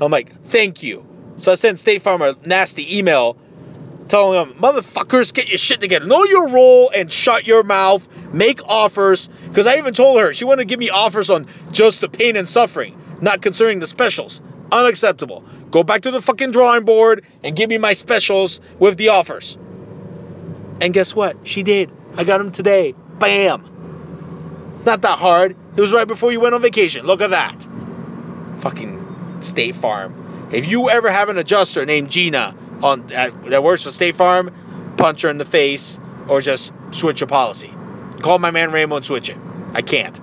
I'm 0.00 0.10
like, 0.10 0.44
thank 0.46 0.82
you. 0.82 1.06
So 1.38 1.52
I 1.52 1.54
sent 1.54 1.78
State 1.78 2.02
Farm 2.02 2.22
a 2.22 2.36
nasty 2.44 2.98
email 2.98 3.36
telling 4.08 4.48
them, 4.48 4.58
motherfuckers, 4.60 5.32
get 5.32 5.48
your 5.48 5.58
shit 5.58 5.80
together. 5.80 6.04
Know 6.04 6.24
your 6.24 6.48
role 6.48 6.90
and 6.94 7.10
shut 7.10 7.46
your 7.46 7.62
mouth. 7.62 8.06
Make 8.32 8.66
offers. 8.66 9.28
Because 9.48 9.66
I 9.66 9.76
even 9.78 9.94
told 9.94 10.20
her 10.20 10.32
she 10.32 10.44
wanted 10.44 10.62
to 10.62 10.66
give 10.66 10.78
me 10.78 10.90
offers 10.90 11.30
on 11.30 11.46
just 11.70 12.00
the 12.00 12.08
pain 12.08 12.36
and 12.36 12.48
suffering, 12.48 12.98
not 13.20 13.42
considering 13.42 13.78
the 13.78 13.86
specials. 13.86 14.40
Unacceptable. 14.70 15.44
Go 15.70 15.82
back 15.82 16.02
to 16.02 16.10
the 16.10 16.22
fucking 16.22 16.50
drawing 16.50 16.84
board 16.84 17.24
and 17.44 17.54
give 17.54 17.68
me 17.68 17.78
my 17.78 17.92
specials 17.92 18.60
with 18.78 18.96
the 18.96 19.10
offers. 19.10 19.56
And 20.80 20.92
guess 20.92 21.14
what? 21.14 21.46
She 21.46 21.62
did. 21.62 21.92
I 22.16 22.24
got 22.24 22.38
them 22.38 22.52
today. 22.52 22.94
Bam. 23.18 24.76
It's 24.78 24.86
not 24.86 25.02
that 25.02 25.18
hard. 25.18 25.56
It 25.76 25.80
was 25.80 25.92
right 25.92 26.08
before 26.08 26.32
you 26.32 26.40
went 26.40 26.54
on 26.54 26.62
vacation. 26.62 27.06
Look 27.06 27.20
at 27.20 27.30
that. 27.30 27.66
Fucking 28.60 29.38
State 29.40 29.74
Farm. 29.76 30.48
If 30.52 30.68
you 30.68 30.90
ever 30.90 31.10
have 31.10 31.28
an 31.28 31.38
adjuster 31.38 31.86
named 31.86 32.10
Gina 32.10 32.54
on 32.82 33.06
that, 33.08 33.50
that 33.50 33.62
works 33.62 33.84
for 33.84 33.92
State 33.92 34.16
Farm, 34.16 34.50
punch 34.96 35.22
her 35.22 35.28
in 35.28 35.38
the 35.38 35.44
face 35.44 35.98
or 36.28 36.40
just 36.40 36.72
switch 36.90 37.20
your 37.20 37.28
policy. 37.28 37.72
Call 38.22 38.38
my 38.38 38.50
man 38.50 38.72
Rambo 38.72 38.96
and 38.96 39.04
switch 39.04 39.28
it. 39.28 39.36
I 39.74 39.82
can't. 39.82 40.18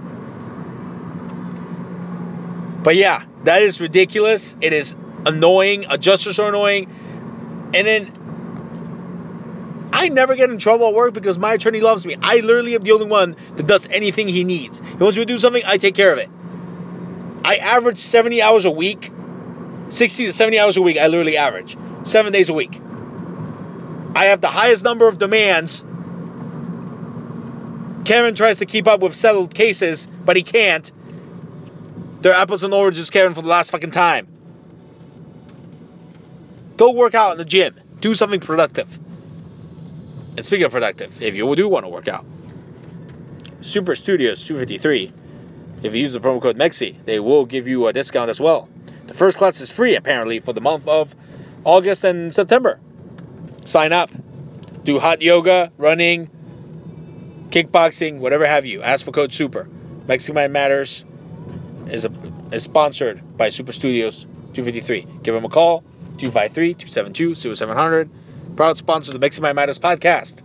But 2.84 2.96
yeah, 2.96 3.24
that 3.44 3.62
is 3.62 3.82
ridiculous. 3.82 4.56
It 4.62 4.74
is 4.74 4.96
annoying. 5.26 5.86
Adjusters 5.90 6.40
are 6.40 6.50
annoying. 6.50 6.90
And 7.74 7.86
then 7.86 8.12
I 9.92 10.08
never 10.10 10.36
get 10.36 10.50
in 10.50 10.60
trouble 10.60 10.88
at 10.88 10.94
work 10.94 11.14
because 11.14 11.38
my 11.38 11.54
attorney 11.54 11.82
loves 11.82 12.06
me. 12.06 12.16
I 12.22 12.38
literally 12.38 12.76
am 12.76 12.84
the 12.84 12.94
only 12.94 13.08
one 13.08 13.36
that 13.56 13.68
does 13.68 13.88
anything 13.88 14.28
he 14.28 14.44
needs. 14.44 14.80
He 14.80 14.96
wants 14.96 15.18
me 15.18 15.24
to 15.24 15.26
do 15.26 15.40
something, 15.40 15.64
I 15.66 15.78
take 15.78 15.96
care 15.96 16.14
of 16.14 16.20
it. 16.20 16.30
I 17.44 17.58
average 17.58 17.98
70 17.98 18.42
hours 18.42 18.66
a 18.66 18.72
week. 18.72 19.12
60 19.90 20.28
to 20.28 20.34
70 20.34 20.60
hours 20.60 20.78
a 20.78 20.82
week, 20.82 20.98
I 20.98 21.08
literally 21.08 21.38
average. 21.38 21.76
Seven 22.04 22.32
days 22.32 22.50
a 22.50 22.54
week. 22.54 22.80
I 24.16 24.26
have 24.26 24.42
the 24.42 24.48
highest 24.48 24.84
number 24.84 25.08
of 25.08 25.18
demands. 25.18 25.84
Kevin 28.06 28.36
tries 28.36 28.60
to 28.60 28.66
keep 28.66 28.88
up 28.88 29.02
with 29.02 29.16
settled 29.16 29.54
cases, 29.54 30.08
but 30.26 30.36
he 30.36 30.44
can't. 30.44 30.92
They're 32.22 32.34
apples 32.34 32.64
and 32.64 32.74
oranges, 32.74 33.10
Kevin, 33.10 33.34
for 33.34 33.42
the 33.42 33.48
last 33.48 33.72
fucking 33.72 33.92
time. 33.92 34.28
Go 36.78 36.92
work 36.92 37.14
out 37.14 37.34
in 37.34 37.38
the 37.38 37.46
gym. 37.46 37.76
Do 38.00 38.16
something 38.16 38.40
productive. 38.40 38.98
And 40.38 40.46
speaking 40.46 40.66
of 40.66 40.72
productive, 40.72 41.22
if 41.22 41.36
you 41.36 41.56
do 41.56 41.68
want 41.68 41.86
to 41.86 41.90
work 41.90 42.08
out, 42.08 42.26
Super 43.62 43.96
Studios 43.96 44.46
253, 44.46 45.12
if 45.84 45.94
you 45.94 46.02
use 46.02 46.14
the 46.14 46.20
promo 46.20 46.42
code 46.42 46.58
MEXI, 46.58 47.04
they 47.06 47.20
will 47.20 47.46
give 47.46 47.68
you 47.68 47.88
a 47.88 47.94
discount 47.94 48.30
as 48.30 48.40
well. 48.40 48.70
The 49.08 49.14
first 49.14 49.38
class 49.38 49.60
is 49.60 49.70
free, 49.70 49.96
apparently, 49.96 50.40
for 50.40 50.54
the 50.54 50.62
month 50.62 50.88
of 50.88 51.14
August 51.64 52.04
and 52.04 52.34
September. 52.34 52.80
Sign 53.66 53.92
up. 53.92 54.12
Do 54.84 55.00
hot 55.00 55.22
yoga, 55.22 55.72
running, 55.78 56.30
kickboxing, 57.50 58.20
whatever 58.20 58.46
have 58.46 58.66
you. 58.66 58.82
Ask 58.82 59.06
for 59.06 59.12
code 59.12 59.34
SUPER. 59.34 59.68
Mexican 60.08 60.36
Mind 60.36 60.54
Matters 60.54 61.06
is, 61.88 62.06
a, 62.06 62.12
is 62.52 62.64
sponsored 62.64 63.22
by 63.38 63.50
Super 63.50 63.72
Studios 63.72 64.24
253. 64.54 65.08
Give 65.24 65.34
them 65.34 65.46
a 65.46 65.50
call, 65.50 65.84
253-272-0700. 66.18 68.10
Proud 68.56 68.78
sponsor 68.78 69.12
of 69.12 69.14
the 69.14 69.20
Mexican 69.20 69.56
Matters 69.56 69.80
podcast. 69.80 70.42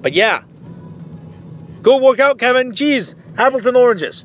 But 0.00 0.12
yeah, 0.12 0.42
go 1.82 1.98
work 1.98 2.20
out, 2.20 2.38
Kevin. 2.38 2.72
Jeez, 2.72 3.14
apples 3.36 3.66
and 3.66 3.76
oranges. 3.76 4.24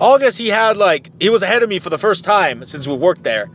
August, 0.00 0.38
he 0.38 0.48
had 0.48 0.76
like, 0.76 1.10
he 1.20 1.28
was 1.28 1.42
ahead 1.42 1.62
of 1.62 1.68
me 1.68 1.78
for 1.78 1.90
the 1.90 1.98
first 1.98 2.24
time 2.24 2.64
since 2.64 2.86
we 2.86 2.96
worked 2.96 3.22
there 3.22 3.48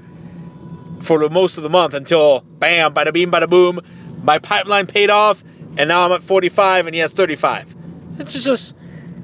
for 1.02 1.20
the 1.20 1.30
most 1.30 1.58
of 1.58 1.64
the 1.64 1.70
month 1.70 1.94
until 1.94 2.42
bam, 2.42 2.94
bada 2.94 3.14
beam, 3.14 3.32
bada 3.32 3.50
boom, 3.50 3.82
my 4.24 4.40
pipeline 4.40 4.88
paid 4.88 5.10
off, 5.10 5.44
and 5.78 5.88
now 5.88 6.06
I'm 6.06 6.12
at 6.12 6.22
45 6.22 6.88
and 6.88 6.94
he 6.94 7.02
has 7.02 7.14
35. 7.14 7.76
It's 8.20 8.34
just, 8.44 8.76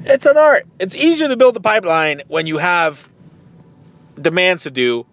it's 0.05 0.25
an 0.25 0.37
art. 0.37 0.65
It's 0.79 0.95
easier 0.95 1.27
to 1.27 1.37
build 1.37 1.55
the 1.55 1.61
pipeline 1.61 2.23
when 2.27 2.45
you 2.47 2.57
have 2.57 3.09
demands 4.19 4.63
to 4.63 4.71
do 4.71 5.05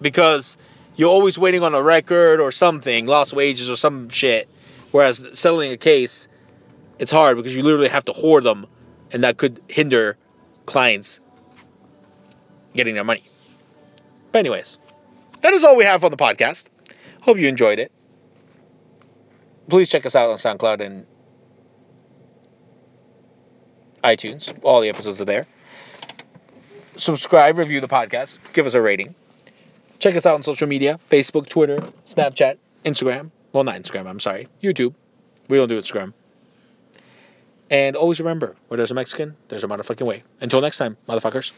because 0.00 0.56
you're 0.96 1.10
always 1.10 1.38
waiting 1.38 1.62
on 1.62 1.74
a 1.74 1.82
record 1.82 2.40
or 2.40 2.50
something, 2.50 3.06
lost 3.06 3.32
wages 3.32 3.70
or 3.70 3.76
some 3.76 4.08
shit. 4.08 4.48
Whereas 4.90 5.26
settling 5.34 5.72
a 5.72 5.76
case, 5.76 6.28
it's 6.98 7.12
hard 7.12 7.36
because 7.36 7.54
you 7.54 7.62
literally 7.62 7.88
have 7.88 8.06
to 8.06 8.12
hoard 8.12 8.42
them, 8.44 8.66
and 9.12 9.24
that 9.24 9.36
could 9.36 9.60
hinder 9.68 10.16
clients 10.66 11.20
getting 12.74 12.94
their 12.94 13.04
money. 13.04 13.22
But 14.32 14.40
anyways, 14.40 14.78
that 15.40 15.52
is 15.52 15.62
all 15.62 15.76
we 15.76 15.84
have 15.84 16.04
on 16.04 16.10
the 16.10 16.16
podcast. 16.16 16.68
Hope 17.20 17.38
you 17.38 17.48
enjoyed 17.48 17.78
it. 17.78 17.92
Please 19.68 19.90
check 19.90 20.06
us 20.06 20.16
out 20.16 20.30
on 20.30 20.36
SoundCloud 20.36 20.80
and 20.80 21.06
iTunes. 24.02 24.56
All 24.62 24.80
the 24.80 24.88
episodes 24.88 25.20
are 25.20 25.26
there. 25.26 25.44
Subscribe, 26.96 27.58
review 27.58 27.80
the 27.80 27.88
podcast, 27.88 28.40
give 28.52 28.66
us 28.66 28.74
a 28.74 28.80
rating. 28.80 29.14
Check 29.98 30.16
us 30.16 30.26
out 30.26 30.34
on 30.34 30.42
social 30.42 30.66
media 30.66 30.98
Facebook, 31.10 31.48
Twitter, 31.48 31.78
Snapchat, 32.08 32.56
Instagram. 32.84 33.30
Well, 33.52 33.64
not 33.64 33.76
Instagram, 33.76 34.06
I'm 34.06 34.20
sorry. 34.20 34.48
YouTube. 34.62 34.94
We 35.48 35.58
don't 35.58 35.68
do 35.68 35.78
Instagram. 35.78 36.12
And 37.70 37.96
always 37.96 38.18
remember 38.20 38.56
where 38.68 38.76
there's 38.78 38.90
a 38.90 38.94
Mexican, 38.94 39.36
there's 39.48 39.64
a 39.64 39.68
motherfucking 39.68 40.06
way. 40.06 40.22
Until 40.40 40.60
next 40.60 40.78
time, 40.78 40.96
motherfuckers. 41.08 41.52